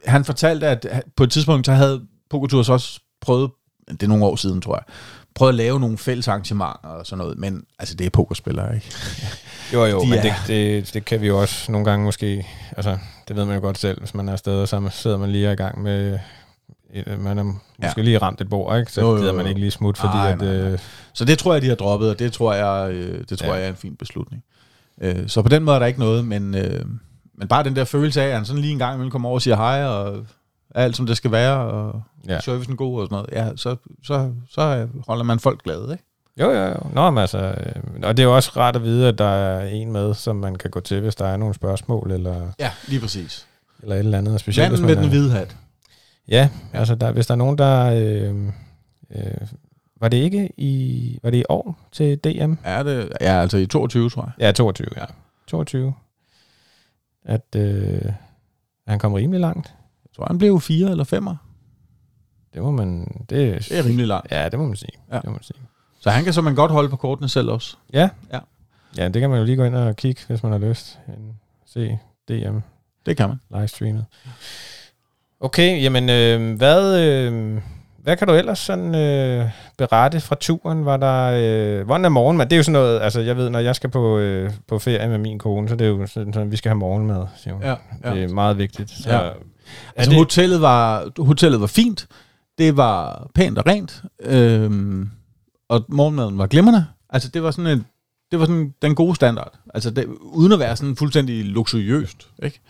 [0.07, 3.51] han fortalte, at på et tidspunkt, så havde Pokertours også prøvet,
[3.91, 4.83] det er nogle år siden, tror jeg,
[5.35, 8.87] prøvet at lave nogle fælles arrangementer og sådan noget, men altså, det er pokerspillere, ikke?
[9.73, 12.47] Jo, jo, De men er- det, det, det kan vi jo også nogle gange måske,
[12.77, 15.31] altså det ved man jo godt selv, hvis man er afsted, og så sidder man
[15.31, 16.19] lige i gang med,
[17.19, 17.61] man er måske
[17.97, 18.03] Ja.
[18.03, 18.93] lige ramt et bord, ikke?
[18.93, 19.49] så Jo, jo, gider man jo.
[19.49, 20.57] ikke lige smut, fordi Nej, at, nej, nej.
[20.73, 20.79] øh,
[21.13, 23.55] Så det tror jeg, de har droppet, og det tror jeg, øh, det tror Ja.
[23.55, 24.43] jeg er en fin beslutning.
[25.01, 26.85] Øh, så på den måde er der ikke noget, men, øh,
[27.39, 29.37] men bare den der følelse af, at han sådan lige en gang imellem kommer over
[29.37, 30.25] og siger hej, og
[30.75, 32.41] alt som det skal være, og Ja.
[32.41, 36.05] servicen god og sådan noget, ja, så, så, så holder man folk glade, ikke?
[36.41, 36.77] jo, jo, jo.
[36.93, 39.67] Nå, men altså, øh, og det er jo også rart at vide, at der er
[39.69, 43.01] en med, som man kan gå til, hvis der er nogle spørgsmål, eller, Ja, lige
[43.01, 43.47] præcis.
[43.83, 45.57] eller et eller andet, specielt Manden med den hvide hat.
[46.29, 47.85] Ja, altså der, hvis der er nogen, der...
[47.87, 48.47] Øh,
[49.11, 49.49] øh,
[50.01, 51.19] var det ikke i...
[51.23, 52.55] Var det i år til DM?
[52.65, 53.13] Er det?
[53.21, 54.47] Ja, altså i 22, tror jeg.
[54.47, 55.05] Ja, 22, ja.
[55.47, 55.95] 22.
[57.25, 58.13] At øh,
[58.87, 59.75] han kom rimelig langt.
[60.05, 61.37] Jeg tror, han blev fire eller femmer.
[62.55, 63.05] Det må man...
[63.31, 64.33] Det, Det er rimelig langt.
[64.33, 64.93] Ja, det må man sige.
[65.13, 65.17] Ja.
[65.17, 65.59] Det må man sige.
[66.01, 67.77] Så han kan så man godt holde på kortene selv også.
[67.93, 68.09] Ja.
[68.33, 68.39] Ja.
[68.97, 70.99] Ja, det kan man jo lige gå ind og kigge, hvis man har lyst.
[71.67, 72.59] Se DM
[73.07, 73.41] Det kan man.
[73.51, 74.05] livestreamet.
[75.41, 77.61] Okay, jamen øh, hvad, øh,
[78.03, 80.85] hvad kan du ellers sådan øh, berette fra turen?
[80.85, 81.33] Var der,
[81.81, 82.47] øh, hvordan er morgenmad?
[82.47, 85.09] Det er jo sådan noget, altså jeg ved, når jeg skal på, øh, på ferie
[85.09, 87.63] med min kone, så det er jo sådan, sådan vi skal have morgenmad, siger hun.
[87.63, 88.15] Ja, ja.
[88.15, 88.91] Det er meget vigtigt.
[88.91, 89.29] Så, Ja.
[89.97, 92.07] Altså det, hotellet var, hotellet var fint.
[92.59, 94.03] Det var pænt og rent.
[94.23, 95.11] Øhm,
[95.69, 96.87] og morgenmaden var glimrende.
[97.11, 97.87] Altså det var sådan en,
[98.31, 99.53] det var sådan den gode standard.
[99.75, 102.61] Altså det, uden at være sådan fuldstændig luksuriøst, ikke?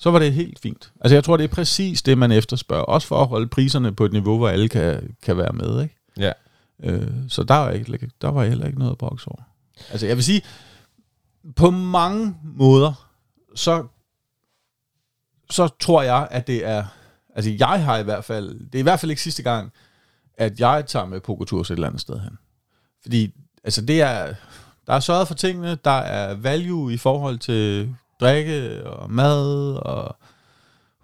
[0.00, 0.92] Så var det helt fint.
[1.00, 2.84] Altså jeg tror, det er præcis det, man efterspørger.
[2.84, 5.96] Også for at holde priserne på et niveau, hvor alle kan, kan være med, ikke?
[6.18, 6.32] Ja.
[6.82, 9.42] Øh, så der var, ikke, der var heller ikke noget at brokse over.
[9.90, 10.42] Altså jeg vil sige,
[11.56, 13.08] på mange måder,
[13.54, 13.86] så
[15.50, 16.84] så tror jeg, at det er...
[17.34, 18.60] Altså, jeg har i hvert fald...
[18.60, 19.72] Det er i hvert fald ikke sidste gang,
[20.38, 22.38] at jeg tager med pokertours et eller andet sted hen.
[23.02, 23.34] Fordi,
[23.64, 24.34] altså, det er...
[24.86, 30.16] Der er sørget for tingene, der er value i forhold til drikke og mad og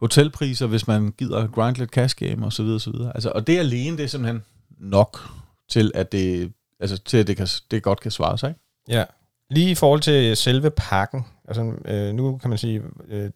[0.00, 3.12] hotelpriser, hvis man gider grind lidt cash game og så videre, så videre.
[3.14, 4.42] Altså, og det alene, det er simpelthen
[4.78, 5.20] nok
[5.68, 8.48] til, at det, altså, til at det, kan, det godt kan svare sig.
[8.48, 8.60] Ikke?
[8.88, 9.04] Ja.
[9.50, 13.30] Lige i forhold til selve pakken, altså øh, nu kan man sige, øh,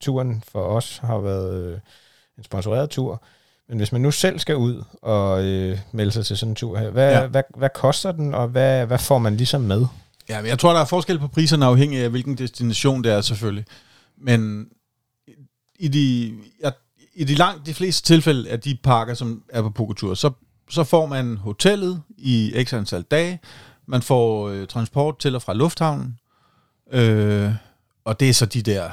[0.00, 1.78] turen for os har været øh,
[2.38, 3.22] en sponsoreret tur,
[3.68, 6.78] men hvis man nu selv skal ud og øh, melde sig til sådan en tur
[6.78, 7.26] her, hvad, ja.
[7.26, 9.86] Hvad, hvad koster den, og hvad, hvad får man ligesom med?
[10.30, 13.20] Ja, men jeg tror, der er forskel på priserne afhængig af, hvilken destination det er
[13.20, 13.64] selvfølgelig.
[14.18, 14.68] Men
[15.78, 16.70] i de, ja,
[17.14, 20.30] i de langt de fleste tilfælde af de parker, som er på pokertur, så,
[20.70, 23.40] så får man hotellet i x antal dage,
[23.86, 26.18] man får øh, transport til og fra lufthavnen,
[26.92, 27.52] øh,
[28.04, 28.90] og det er så de der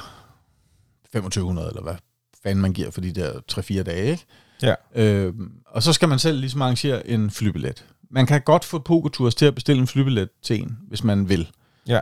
[1.12, 1.96] 2500, eller hvad
[2.42, 4.26] fanden man giver for de der 3-4 dage, ikke?
[4.62, 4.74] Ja.
[4.94, 5.34] Øh,
[5.66, 7.84] og så skal man selv ligesom arrangere en flybillet.
[8.10, 11.50] Man kan godt få pokertours til at bestille en flybillet til en, hvis man vil.
[11.88, 12.00] Ja.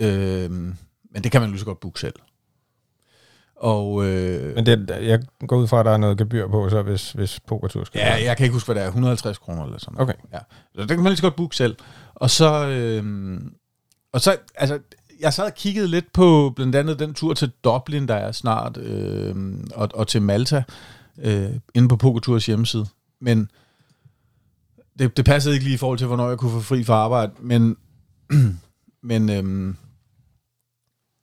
[0.00, 2.14] Øh, men det kan man lige så godt booke selv.
[3.56, 6.82] Og øh, Men det, jeg går ud fra, at der er noget gebyr på, så
[6.82, 8.22] hvis, hvis pokertur skal ja, være.
[8.22, 8.86] jeg kan ikke huske, hvad det er.
[8.86, 10.08] 150 kroner eller sådan noget.
[10.08, 10.20] Okay.
[10.32, 10.38] Ja.
[10.74, 11.76] Så det kan man lige så godt booke selv.
[12.14, 13.40] Og så, øh,
[14.12, 14.78] og så, altså,
[15.20, 18.76] jeg sad og kiggede lidt på blandt andet den tur til Dublin, der er snart,
[18.76, 19.34] øh,
[19.74, 20.62] og, og til Malta,
[21.18, 22.86] øh, inde på Pokertours hjemmeside.
[23.20, 23.50] Men
[24.98, 27.32] det, det passede ikke lige i forhold til, hvornår jeg kunne få fri fra arbejde.
[27.40, 27.76] Men,
[29.10, 29.74] men, øh,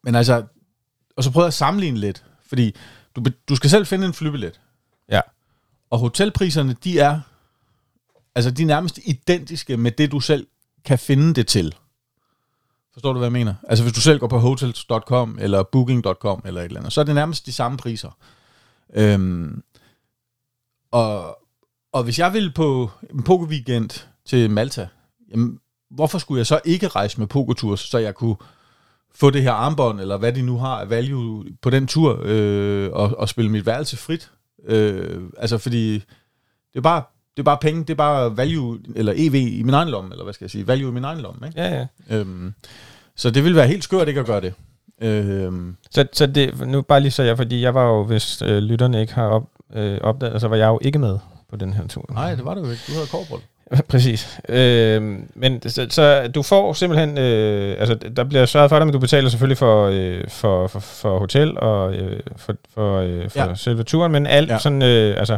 [0.03, 0.43] men altså,
[1.17, 2.75] og så prøvede jeg at sammenligne lidt, fordi
[3.15, 4.61] du, du skal selv finde en flybillet.
[5.09, 5.21] Ja.
[5.89, 7.19] Og hotelpriserne, de er,
[8.35, 10.47] altså de er nærmest identiske med det, du selv
[10.85, 11.75] kan finde det til.
[12.93, 13.55] Forstår du, hvad jeg mener?
[13.69, 17.05] Altså hvis du selv går på hotels.com eller booking.com eller et eller andet, så er
[17.05, 18.17] det nærmest de samme priser.
[18.93, 19.63] Øhm,
[20.91, 21.37] og,
[21.93, 24.87] og hvis jeg ville på en pokerweekend til Malta,
[25.31, 25.59] jamen,
[25.91, 28.35] hvorfor skulle jeg så ikke rejse med pokertours, så jeg kunne
[29.15, 32.89] få det her armbånd, eller hvad de nu har af value på den tur, øh,
[32.93, 34.31] og, og spille mit værelse frit.
[34.67, 37.03] Øh, altså fordi det er bare
[37.37, 40.23] det er bare penge, det er bare value, eller EV i min egen lomme, eller
[40.23, 41.61] hvad skal jeg sige, value i min egen lomme, ikke?
[41.61, 42.17] Ja, ja.
[42.17, 42.53] Øhm,
[43.15, 44.53] så det ville være helt skørt ikke at gøre det.
[45.01, 48.57] Øhm, Så, så det, nu bare lige så jeg, fordi jeg var jo, hvis øh,
[48.57, 51.17] lytterne ikke har op, øh, opdaget, så var jeg jo ikke med
[51.53, 52.05] på den her tur.
[52.13, 52.83] nej, det var det jo ikke.
[52.87, 53.39] Du havde korbrød.
[53.91, 54.39] Præcis.
[54.49, 55.01] Øh,
[55.35, 58.99] men så, så du får simpelthen, øh, altså der bliver sørget for dig, men du
[58.99, 63.55] betaler selvfølgelig for, øh, for, for, for hotel og øh, for, for, øh, for ja.
[63.55, 64.59] selve turen, men alt ja.
[64.59, 65.37] sådan, øh, altså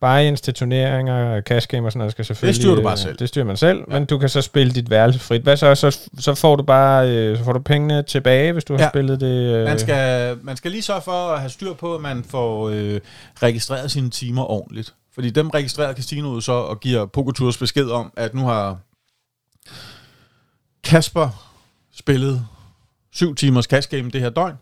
[0.00, 2.54] buy-ins til turneringer, cash game og sådan noget, skal selvfølgelig...
[2.54, 3.12] Det styrer du bare selv.
[3.12, 3.98] Øh, det styrer man selv, ja.
[3.98, 5.42] men du kan så spille dit værelse frit.
[5.42, 5.74] Hvad så?
[5.74, 8.82] Så, så får du bare øh, så får du pengene tilbage, hvis du ja.
[8.82, 9.54] har spillet det...
[9.54, 9.64] Øh.
[9.64, 13.00] Man, skal, man skal lige sørge for at have styr på, at man får øh,
[13.42, 14.94] registreret sine timer ordentligt.
[15.16, 18.78] Fordi dem registrerer casinoet så og giver PokerTours besked om, at nu har
[20.84, 21.52] Kasper
[21.92, 22.46] spillet
[23.12, 24.54] syv timers cash game det her døgn.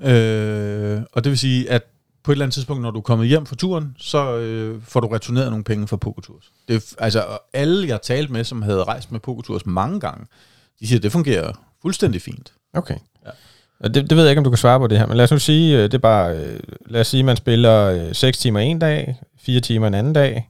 [0.00, 1.82] Øh, og det vil sige, at
[2.24, 5.00] på et eller andet tidspunkt, når du er kommet hjem fra turen, så øh, får
[5.00, 6.52] du returneret nogle penge fra PokerTours.
[6.68, 10.26] Det altså, alle jeg talte med, som havde rejst med PokerTours mange gange,
[10.80, 11.52] de siger, at det fungerer
[11.82, 12.52] fuldstændig fint.
[12.74, 12.96] Okay.
[13.26, 13.88] Ja.
[13.88, 15.30] Det, det ved jeg ikke, om du kan svare på det her, men lad os
[15.30, 18.60] nu sige, øh, det er bare, øh, lad os sige, man spiller 6 øh, timer
[18.60, 20.48] en dag, 4 timer en anden dag,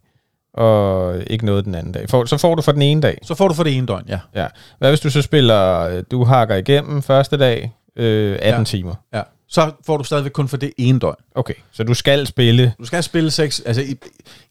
[0.54, 2.08] og ikke noget den anden dag.
[2.08, 3.18] For, så får du for den ene dag.
[3.22, 4.18] Så får du for det ene døgn, ja.
[4.34, 4.46] ja.
[4.78, 8.64] Hvad hvis du så spiller, du hakker igennem første dag, øh, 18 ja.
[8.64, 8.94] timer?
[9.14, 11.16] Ja så får du stadigvæk kun for det ene døgn.
[11.34, 12.74] Okay, så du skal spille...
[12.78, 13.60] Du skal spille seks...
[13.60, 13.96] Altså,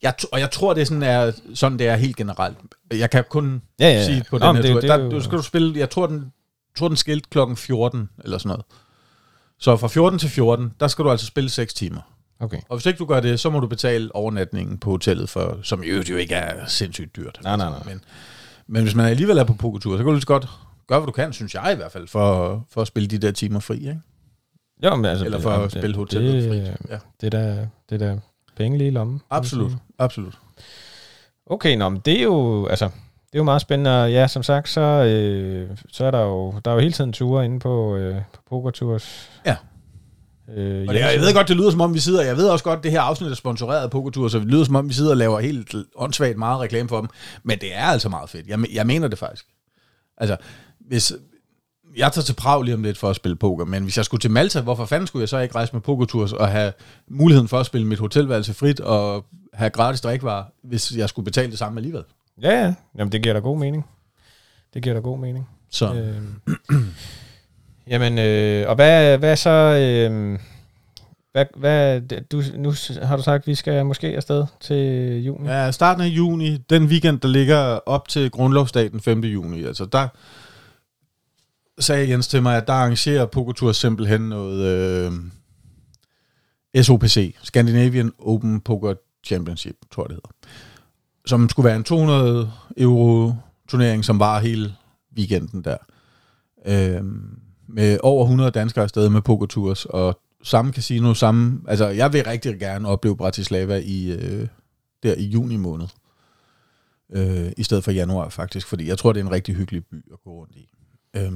[0.02, 2.58] jeg, og jeg tror, det er sådan, er, sådan det er helt generelt.
[2.94, 4.06] Jeg kan kun ja, ja, ja.
[4.06, 4.80] sige på Nå, den her det, tur.
[4.80, 5.80] Det, der, du skal du spille...
[5.80, 6.32] Jeg tror, den,
[6.78, 8.66] tror, den skilt klokken 14, eller sådan noget.
[9.60, 12.02] Så fra 14 til 14, der skal du altså spille 6 timer.
[12.42, 12.58] Okay.
[12.70, 15.84] Og hvis ikke du gør det, så må du betale overnatningen på hotellet, for, som
[15.84, 17.40] jo, jo ikke er sindssygt dyrt.
[17.44, 17.80] Nej, nej, nej.
[17.86, 18.02] Men,
[18.68, 20.50] men hvis man alligevel er på pokertur, så kan du lige så godt
[20.88, 23.32] gøre, hvad du kan, synes jeg i hvert fald, for, for at spille de der
[23.32, 23.78] timer fri.
[23.78, 24.00] Ikke?
[24.84, 26.92] Jo, men altså, Eller for det, at spille hotellet det, frit.
[26.92, 26.98] Ja.
[27.22, 28.20] Det er da, det er da
[28.56, 29.22] penge lige i lommen.
[29.30, 30.38] Absolut, absolut.
[31.46, 33.92] Okay, nå, men det er jo, altså, det er jo meget spændende.
[33.92, 37.46] Ja, som sagt, så, øh, så er der jo, der er jo hele tiden ture
[37.46, 39.30] inde på, øh, på PokerTours.
[39.46, 39.56] Ja.
[40.56, 42.64] Øh, og det, jeg ved godt, det lyder som om, vi sidder, jeg ved også
[42.64, 45.12] godt, det her afsnit er sponsoreret af PokerTour, så det lyder som om, vi sidder
[45.12, 47.10] og laver helt åndssvagt meget reklame for dem,
[47.44, 48.48] men det er altså meget fedt.
[48.48, 49.46] Jeg, jeg mener det faktisk.
[50.18, 50.38] Altså,
[50.80, 51.14] hvis,
[51.98, 54.22] jeg tager til Prag lige om lidt for at spille poker, men hvis jeg skulle
[54.22, 56.74] til Malta, hvorfor fanden skulle jeg så ikke rejse med pokertours og have
[57.08, 61.52] muligheden for at spille mit hotelværelse frit og have gratis drikvarer, hvis jeg skulle betale
[61.52, 62.04] det samme alligevel?
[62.42, 62.74] Ja, ja.
[62.98, 63.86] Jamen, det giver da god mening.
[64.74, 65.50] Det giver da god mening.
[65.70, 65.94] Så.
[65.94, 66.22] Øh,
[67.88, 69.50] jamen, øh, og hvad, hvad så...
[69.50, 70.40] Øh,
[71.32, 74.78] hvad, hvad, du, nu har du sagt, at vi skal måske afsted til
[75.24, 75.50] juni?
[75.50, 79.20] Ja, starten af juni, den weekend, der ligger op til grundlovsdag den 5.
[79.24, 79.64] juni.
[79.64, 80.08] Altså, der,
[81.82, 84.66] sagde Jens til mig, at der arrangerer Pokertur simpelthen noget
[86.76, 90.30] øh, SOPC, Scandinavian Open Poker Championship, tror jeg det hedder.
[91.26, 93.34] Som skulle være en 200 euro
[93.68, 94.76] turnering, som var hele
[95.18, 95.78] weekenden der.
[96.66, 97.04] Øh,
[97.74, 101.62] med over 100 danskere afsted med PokerTours, og samme casino, samme...
[101.68, 104.48] Altså, jeg vil rigtig gerne opleve Bratislava i, øh,
[105.04, 105.88] der i juni måned.
[107.14, 110.06] Øh, I stedet for januar, faktisk, fordi jeg tror, det er en rigtig hyggelig by
[110.14, 110.70] at gå rundt i.
[111.18, 111.32] Øh,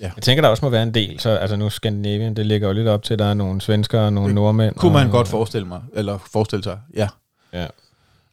[0.00, 0.10] Ja.
[0.16, 1.20] Jeg tænker, der også må være en del.
[1.20, 4.02] Så, altså nu Skandinavien, det ligger jo lidt op til, at der er nogle svenskere
[4.02, 4.74] og nogle det nordmænd.
[4.74, 7.08] Kunne man og, godt forestille mig, eller forestille sig, ja.
[7.52, 7.66] Ja.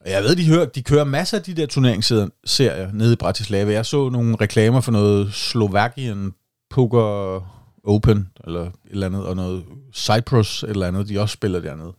[0.06, 3.72] Jeg ved, de, hører, de kører masser af de der turneringsserier nede i Bratislava.
[3.72, 6.34] Jeg så nogle reklamer for noget Slovakian
[6.70, 7.42] Poker
[7.84, 11.94] Open, eller et eller andet, og noget Cyprus, eller andet, de også spiller dernede.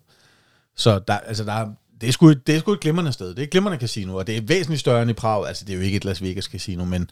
[0.76, 1.68] Så der, altså der,
[2.00, 3.28] det er, sgu, det er sgu et glimrende sted.
[3.28, 5.46] Det er et glimrende casino, og det er væsentligt større end i Prag.
[5.46, 7.10] Altså, det er jo ikke et Las Vegas casino, men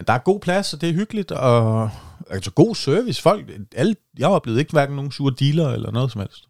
[0.00, 1.90] men der er god plads, og det er hyggeligt, og
[2.30, 3.22] altså god service.
[3.22, 6.48] Folk, alle, jeg har oplevet ikke hverken nogen sure dealer eller noget som helst.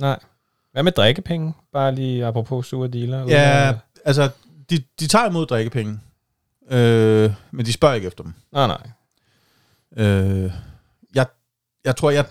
[0.00, 0.18] Nej.
[0.72, 1.52] Hvad med drikkepenge?
[1.72, 3.22] Bare lige apropos sure dealer?
[3.22, 4.30] Eller ja, altså,
[4.70, 6.00] de, de tager imod drikkepenge,
[6.70, 8.34] øh, men de spørger ikke efter dem.
[8.52, 8.90] Nej, nej.
[9.96, 10.52] Øh,
[11.14, 11.26] jeg,
[11.84, 12.24] jeg tror, jeg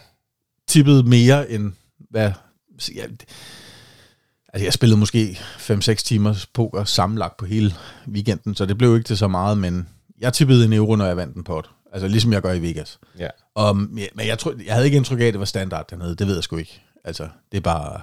[0.67, 1.73] tippede mere end
[2.09, 2.31] hvad...
[2.95, 3.09] Jeg,
[4.53, 7.73] altså, jeg spillede måske 5-6 timers poker sammenlagt på hele
[8.07, 11.17] weekenden, så det blev ikke til så meget, men jeg tippede en euro, når jeg
[11.17, 11.69] vandt en pot.
[11.93, 12.99] Altså ligesom jeg gør i Vegas.
[13.19, 13.27] Ja.
[13.55, 16.15] Og, men jeg, tror, jeg havde ikke indtryk af, at det var standard dernede.
[16.15, 16.81] Det ved jeg sgu ikke.
[17.03, 18.01] Altså, det er bare...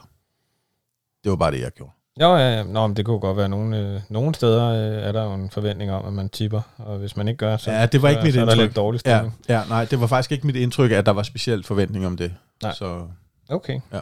[1.24, 1.92] Det var bare det, jeg gjorde.
[2.20, 2.62] Jo, ja, ja.
[2.62, 5.50] Nå, men det kunne godt være, nogle, øh, nogle steder øh, er der jo en
[5.50, 8.20] forventning om, at man tipper, og hvis man ikke gør, så, ja, det var ikke
[8.20, 8.52] så, mit så indtryk.
[8.52, 9.36] er der lidt dårlig stemning.
[9.48, 12.16] Ja, ja, nej, det var faktisk ikke mit indtryk, at der var specielt forventning om
[12.16, 12.34] det.
[12.62, 12.74] Nej.
[12.74, 13.02] Så,
[13.48, 13.80] okay.
[13.92, 14.00] Ja.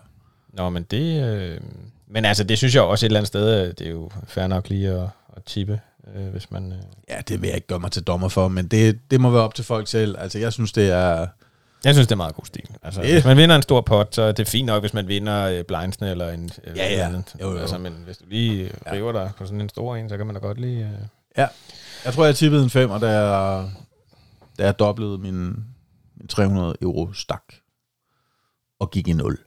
[0.52, 1.24] Nå, men det...
[1.24, 1.60] Øh,
[2.08, 4.68] men altså, det synes jeg også et eller andet sted, det er jo fair nok
[4.68, 5.80] lige at, at tippe
[6.14, 6.72] øh, hvis man...
[6.72, 6.78] Øh...
[7.08, 9.42] Ja, det vil jeg ikke gøre mig til dommer for, men det, det må være
[9.42, 10.16] op til folk selv.
[10.18, 11.26] Altså, jeg synes, det er...
[11.86, 12.68] Jeg synes, det er meget god stil.
[12.82, 13.12] Altså, yeah.
[13.12, 15.64] Hvis man vinder en stor pot, så er det fint nok, hvis man vinder øh,
[15.64, 16.50] blindsene eller en...
[16.76, 17.06] Ja, ja.
[17.06, 17.34] Andet.
[17.40, 17.58] Jo, jo.
[17.58, 18.92] Altså, men hvis du lige ja.
[18.92, 20.84] river dig på sådan en stor en, så kan man da godt lige...
[20.84, 20.90] Øh...
[21.38, 21.46] Ja.
[22.04, 23.64] Jeg tror, jeg tippede en 5, og da jeg,
[24.58, 25.46] da jeg doblede min,
[26.16, 27.42] min 300 euro stak
[28.80, 29.38] og gik i 0.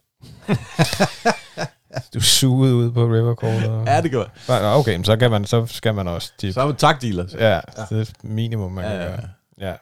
[2.14, 3.64] du sugede ud på River Court.
[3.64, 3.86] Og...
[3.86, 4.62] Ja, det gør jeg.
[4.62, 6.52] Okay, men så, kan man, så skal man også tippe.
[6.52, 7.34] Så er vi tak, dealers.
[7.34, 9.28] Ja, ja, det er minimum, man Ja, kan ja, gøre.
[9.60, 9.74] Ja.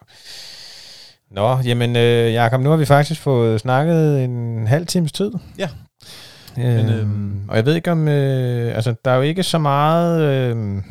[1.31, 5.31] Nå, jamen øh, Jacob, nu har vi faktisk fået snakket en halv times tid.
[5.59, 5.69] Ja.
[6.59, 9.59] Øhm, Men, øhm, og jeg ved ikke om, øh, altså der er jo ikke så
[9.59, 10.83] meget, øh,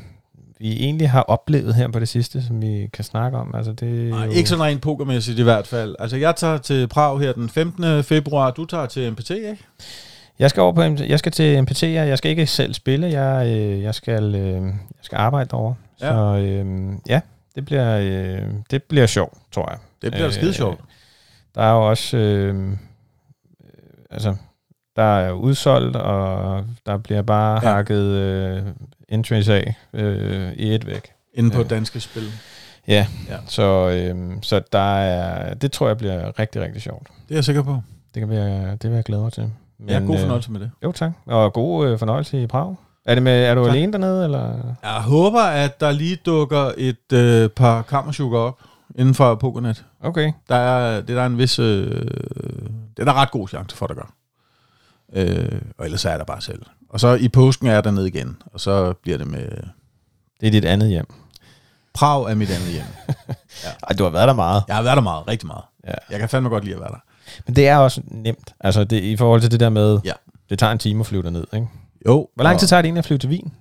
[0.60, 3.56] vi egentlig har oplevet her på det sidste, som vi kan snakke om.
[3.56, 5.96] Altså det er Nej, jo, ikke sådan rent pokermæssigt i hvert fald.
[6.00, 8.04] Altså, jeg tager til Prag her den 15.
[8.04, 8.52] februar.
[8.52, 9.58] Du tager til MPT, ikke?
[10.40, 13.84] Jeg skal over på, jeg skal til MPT, jeg skal ikke selv spille, jeg, øh,
[13.84, 15.76] jeg, skal, øh, jeg skal arbejde derovre.
[16.02, 16.08] Ja.
[16.08, 16.66] Så øh,
[17.10, 17.20] ja,
[17.56, 19.78] det bliver, øh, det bliver sjovt, tror jeg.
[20.02, 20.80] Det bliver Øh, skide sjovt.
[21.56, 22.78] Der er jo også, øh, øh,
[24.12, 24.36] altså,
[24.96, 27.74] der er udsolgt, og der bliver bare Ja.
[27.74, 28.62] hakket øh,
[29.10, 31.12] entries af øh, i et væk.
[31.34, 32.24] Inde på øh, danske spil.
[32.88, 33.38] Ja, Ja.
[33.48, 37.08] så, øh, så der er, det tror jeg bliver rigtig, rigtig sjovt.
[37.28, 37.82] Det er jeg sikker på.
[38.14, 39.52] Det kan være, det vil jeg glæde mig til.
[39.80, 40.72] Men, ja, god øh, fornøjelse med det.
[40.84, 41.12] Jo, tak.
[41.26, 42.76] Og god øh, fornøjelse i Prag.
[43.06, 43.74] Er, det med, er du Tak.
[43.76, 44.54] alene dernede, eller?
[44.84, 48.60] Jeg håber, at der lige dukker et øh, par kammersugar op
[48.98, 49.86] inden for Pokernet.
[50.02, 50.32] Okay.
[50.50, 51.60] Der er, det er der en vis...
[51.60, 51.92] Øh,
[52.98, 54.14] det er der ret god chance for, at der gør.
[55.14, 56.62] Øh, og ellers er der bare selv.
[56.90, 58.42] Og så i påsken er jeg dernede igen.
[58.46, 59.48] Og så bliver det med...
[60.42, 61.06] Det er dit andet hjem.
[61.94, 62.84] Prag er mit andet hjem.
[63.90, 64.64] Ej, du har været der meget.
[64.68, 65.64] Jeg har været der meget, rigtig meget.
[65.88, 65.94] Ja.
[66.10, 67.00] Jeg kan fandme godt lide at være der.
[67.46, 68.54] Men det er også nemt.
[68.60, 70.14] Altså, det, i forhold til det der med, Ja.
[70.50, 71.68] det tager en time at flyve derned, ikke?
[72.08, 72.28] Jo.
[72.36, 73.54] Hvor lang tid tager det egentlig at flyve til Wien?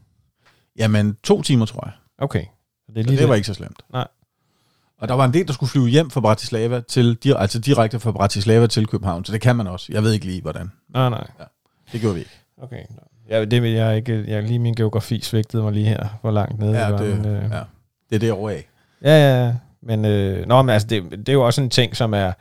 [0.79, 1.93] Jamen, to timer, tror jeg.
[2.19, 2.43] Okay.
[2.87, 3.83] Så det er Så lige det var ikke så slemt.
[3.93, 4.07] Nej.
[5.01, 8.13] Og der var en del, der skulle flyve hjem fra Bratislava til, altså direkte fra
[8.13, 9.87] Bratislava til København, så det kan man også.
[9.93, 10.73] Jeg ved ikke lige, hvordan.
[10.89, 11.27] Nej, nej.
[11.93, 12.33] Det gjorde vi ikke.
[12.63, 12.83] Okay.
[13.31, 14.25] Ja, det vil jeg ikke.
[14.27, 16.99] Jeg, lige min geografi svigtede mig lige her, hvor langt nede Ja, det var.
[16.99, 17.61] det, men, øh, ja.
[18.11, 18.69] det er derovre af.
[19.03, 19.55] Ja, ja, ja.
[19.83, 22.33] Men, øh, nå, men altså, det, det er jo også en ting, som er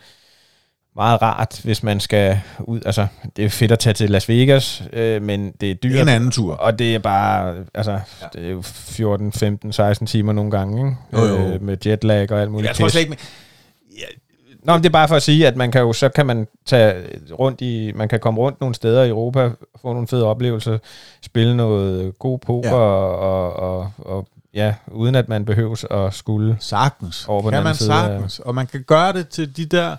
[0.96, 2.80] meget rart, hvis man skal ud.
[2.86, 5.92] Altså, det er fedt at tage til Las Vegas, øh, men det er dyrt.
[5.92, 6.54] Det er en anden tur.
[6.54, 7.98] Og det er bare, altså, Ja.
[8.22, 8.28] ja.
[8.34, 10.98] det er jo 14, 15, 16 timer nogle gange, ikke?
[11.14, 11.48] Jo, jo.
[11.54, 12.68] Øh, med jetlag og alt muligt.
[12.68, 13.18] Jeg tror slet ikke...
[14.64, 16.48] Nå, men det er bare for at sige, at man kan jo, så kan man
[16.66, 16.94] tage
[17.40, 19.50] rundt i, man kan komme rundt nogle steder i Europa,
[19.82, 20.78] få nogle fede oplevelser,
[21.22, 22.76] spille noget god poker, Ja.
[22.76, 22.82] ja.
[22.82, 26.58] og, og, og, og, ja, uden at man behøves at skulle.
[26.60, 27.26] Sagtens.
[27.28, 28.40] Over på kan man sagtens.
[28.40, 29.96] Og man kan gøre det til de der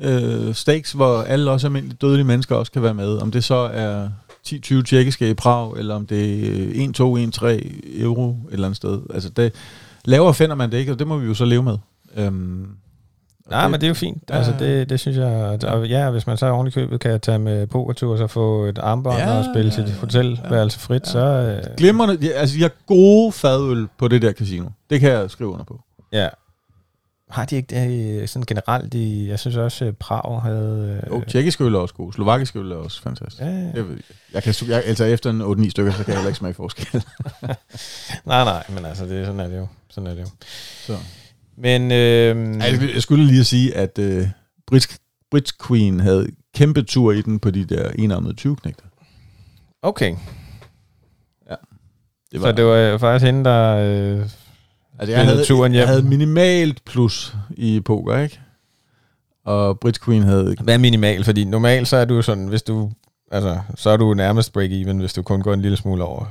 [0.00, 3.18] øh, stakes, hvor alle også almindelige dødelige mennesker også kan være med.
[3.18, 4.08] Om det så er
[4.48, 6.46] 10-20 tjekkiske i Prag, eller om det
[6.82, 9.00] er 1, 2, 1, 3 euro et eller andet sted.
[9.14, 9.52] Altså det,
[10.04, 11.78] lavere finder man det ikke, og det må vi jo så leve med.
[12.16, 12.66] Øhm,
[13.50, 14.22] Nej, men det er jo fint.
[14.30, 15.58] Ja, altså, det, det synes jeg...
[15.64, 18.64] Og ja, hvis man så oven i købet kan tage med pokertur, og så få
[18.64, 21.10] et armbånd Ja, og spille ja, ja, hotelværelse frit, ja.
[21.10, 21.18] så...
[21.68, 24.64] Øh, Glimrende, de- altså de har gode fadøl på det der casino.
[24.90, 25.80] Det kan jeg skrive under på.
[26.12, 26.28] ja.
[27.30, 29.28] Har de ikke det øh, sådan generelt i...
[29.28, 31.00] Jeg synes også, at Prag havde...
[31.06, 32.12] Øh, Jo, tjekkisk øl er også god.
[32.12, 33.40] Slovakisk øl er også fantastisk.
[33.42, 33.70] ja, ja.
[33.74, 33.98] Jeg, ved-
[34.34, 36.86] jeg kan, jeg, altså efter en 8-9 stykker, så kan jeg heller ikke smage forskel.
[38.26, 39.66] Nej, nej, men altså, det, sådan er det jo.
[39.90, 40.26] Sådan er det jo.
[40.86, 40.96] Så.
[41.56, 41.92] Men...
[41.92, 44.28] Øh, Ej, jeg skulle lige at sige, at øh,
[44.66, 44.98] Bridge,
[45.30, 48.84] Bridge Queen havde kæmpe tur i den på de der enarmede 20 knægter.
[49.82, 50.16] okay,
[52.32, 53.76] Det så det var øh, faktisk hende, der...
[53.76, 54.28] Øh,
[54.98, 55.80] altså, jeg, havde, turen hjem.
[55.80, 58.40] jeg havde minimalt plus i poker, ikke?
[59.44, 60.56] Og Bridge Queen havde...
[60.62, 61.24] hvad er minimal?
[61.24, 62.90] Fordi normalt så er du sådan, hvis du...
[63.30, 66.24] Altså, så er du nærmest break-even, hvis du kun går en lille smule over.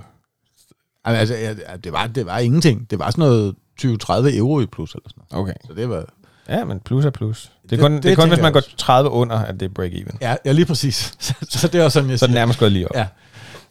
[1.06, 2.90] Altså, jeg, det, var, det var ingenting.
[2.92, 5.44] Det var sådan noget 20-30 euro i plus eller sådan noget.
[5.44, 5.54] Okay.
[5.68, 6.06] Så det var...
[6.50, 7.52] Ja, men plus er plus.
[7.64, 8.78] Det er Det- kun, det det, det er kun hvis man går også.
[8.78, 10.18] 30 under, at det er break-even.
[10.22, 11.16] Ja, ja lige præcis.
[11.20, 12.36] så, så det var sådan, jeg Så er siger.
[12.40, 12.96] nærmest gået lige op.
[12.96, 13.08] Ja.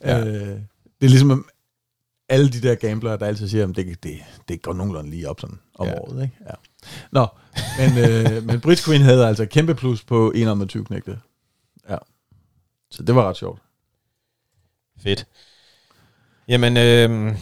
[0.03, 0.19] Ja.
[0.19, 0.25] Øh,
[1.01, 1.45] det er ligesom om
[2.29, 5.39] alle de der gamblere, der altid siger, at det, det, det går nogenlunde lige op
[5.39, 5.99] sådan om Ja.
[5.99, 6.23] året.
[6.23, 6.37] Ikke?
[6.49, 6.53] Ja.
[7.11, 7.27] Nå,
[7.79, 11.19] men, øh, men Bridge Queen havde altså kæmpe plus på 21 knægte.
[11.89, 11.97] Ja.
[12.91, 13.61] Så det var ret sjovt.
[15.03, 15.27] Fedt.
[16.47, 17.35] Jamen, øh,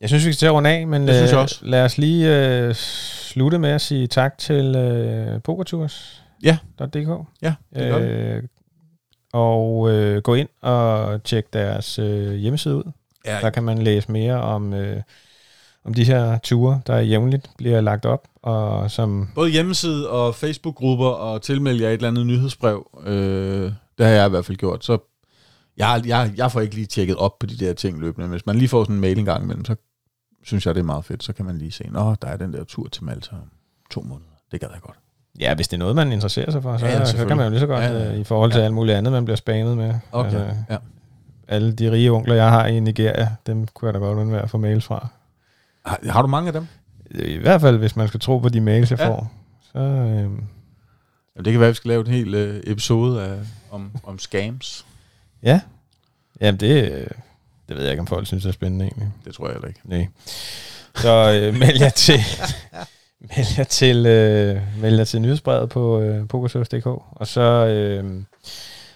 [0.00, 1.58] jeg synes, vi skal til at runde af, men Det synes jeg øh, også.
[1.66, 6.24] lad os lige øh, slutte med at sige tak til øh, Pokertours.
[6.42, 6.58] Ja.
[6.80, 7.08] .dk.
[7.42, 8.04] Ja, det gør vi.
[8.06, 8.42] Øh,
[9.32, 12.92] og øh, gå ind og tjek deres øh, hjemmeside ud.
[13.26, 15.02] Ja, Der kan man læse mere om, øh,
[15.84, 19.28] om de her ture, der jævnligt bliver lagt op, og som...
[19.34, 23.00] Både hjemmeside og Facebook-grupper og tilmelde jer et eller andet nyhedsbrev.
[23.06, 24.84] Øh, det har jeg i hvert fald gjort.
[24.84, 24.98] Så
[25.76, 28.28] jeg, jeg, jeg får ikke lige tjekket op på de der ting løbende.
[28.28, 29.74] Hvis man lige får sådan en mail en gang imellem, så
[30.44, 31.22] synes jeg, det er meget fedt.
[31.24, 33.50] Så kan man lige se, nå, der er den der tur til Malta om
[33.90, 34.28] to måneder.
[34.52, 34.96] Det gad jeg godt.
[35.40, 37.50] Ja, hvis det er noget, man interesserer sig for, så, Ja, så kan man jo
[37.50, 38.12] lige så godt, Ja, ja, ja.
[38.12, 38.64] øh, i forhold til Ja.
[38.64, 39.94] alt muligt andet, man bliver spammet med.
[40.12, 40.76] Okay, Altså, ja.
[41.52, 44.50] Alle de rige onkler, jeg har i Nigeria, dem kunne jeg da godt undvære at
[44.50, 45.08] få mails fra.
[45.86, 46.66] Har, har du mange af dem?
[47.10, 49.08] I hvert fald, hvis man skal tro på de mails, jeg Ja.
[49.08, 49.32] får.
[49.72, 50.30] Så, øh,
[51.36, 53.38] Jamen, det kan være, at vi skal lave en hel øh, episode af,
[53.70, 54.86] om, om scams.
[55.42, 55.60] ja,
[56.40, 57.06] Jamen, det, øh,
[57.68, 59.08] det ved jeg ikke, om folk synes er spændende egentlig.
[59.24, 59.80] Det tror jeg heller ikke.
[59.84, 60.08] Nej.
[60.94, 62.18] Så øh, meld jer til,
[63.20, 68.22] meld jer til, øh, meld jer til nyhedsbrevet på øh, pokersøs.dk, og så, øh,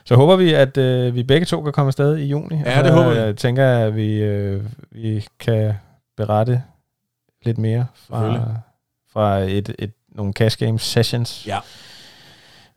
[0.06, 2.56] så håber vi, at øh, vi begge to kan komme afsted i juni.
[2.64, 3.16] Ja, det håber vi.
[3.16, 5.74] Jeg tænker, at vi, øh, vi kan
[6.16, 6.62] berette
[7.42, 8.44] lidt mere fra,
[9.12, 11.46] fra et, et, nogle cash games sessions.
[11.46, 11.58] Ja.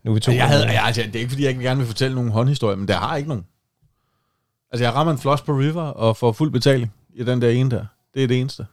[0.03, 0.32] Nu er vi to.
[0.32, 2.75] Jeg havde, jeg, altså, det er ikke, fordi jeg ikke gerne vil fortælle nogen håndhistorie,
[2.75, 3.45] men der har ikke nogen.
[4.71, 7.71] Altså, jeg rammer en floss på River og får fuld betaling i den der ene
[7.71, 7.86] der.
[8.13, 8.65] Det er det eneste.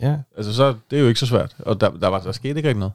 [0.00, 0.16] Ja.
[0.36, 1.56] Altså, så, det er jo ikke så svært.
[1.58, 2.92] Og der, der, var, der skete ikke rigtig noget.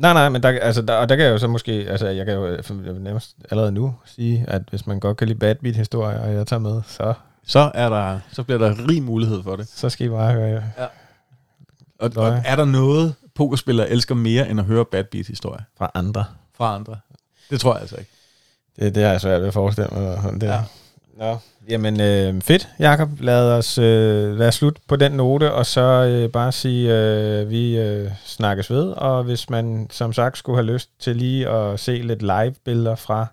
[0.00, 2.26] Nej, nej, men der, altså, der, og der kan jeg jo så måske, altså jeg
[2.26, 5.54] kan jo øh, jeg nærmest allerede nu sige, at hvis man godt kan lide bad
[5.54, 7.14] beat historier, og jeg tager med, så,
[7.46, 9.68] Så, er der, så bliver der rig mulighed for det.
[9.68, 10.62] så skal I bare høre.
[11.98, 12.30] Og, Løje.
[12.32, 16.24] og er der noget, pokerspillere elsker mere, end at høre bad beat historie Fra andre.
[16.56, 16.96] fra andre?
[17.50, 18.10] Det tror jeg altså ikke.
[18.78, 20.40] Det, det har jeg svært ved at forestille mig.
[20.40, 20.46] Der.
[20.54, 20.60] Ja.
[21.20, 23.08] Nå, jamen øh, fedt, Jakob.
[23.20, 27.50] Lad os, øh, lad os slutte på den note, og så øh, bare sige, øh,
[27.50, 28.88] vi øh, snakkes ved.
[28.88, 33.26] Og hvis man som sagt skulle have lyst til lige at se lidt live-billeder fra,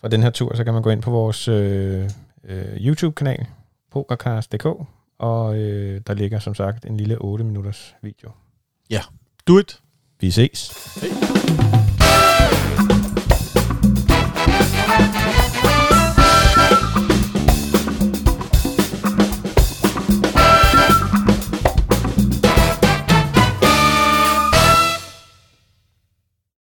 [0.00, 2.10] fra den her tur, så kan man gå ind på vores øh,
[2.44, 3.46] øh, YouTube-kanal,
[3.92, 4.66] pokercast.dk,
[5.18, 8.30] og øh, der ligger som sagt en lille 8 minutters video.
[9.46, 9.80] Do it!
[10.20, 10.70] Vi ses.
[11.00, 12.77] Hej.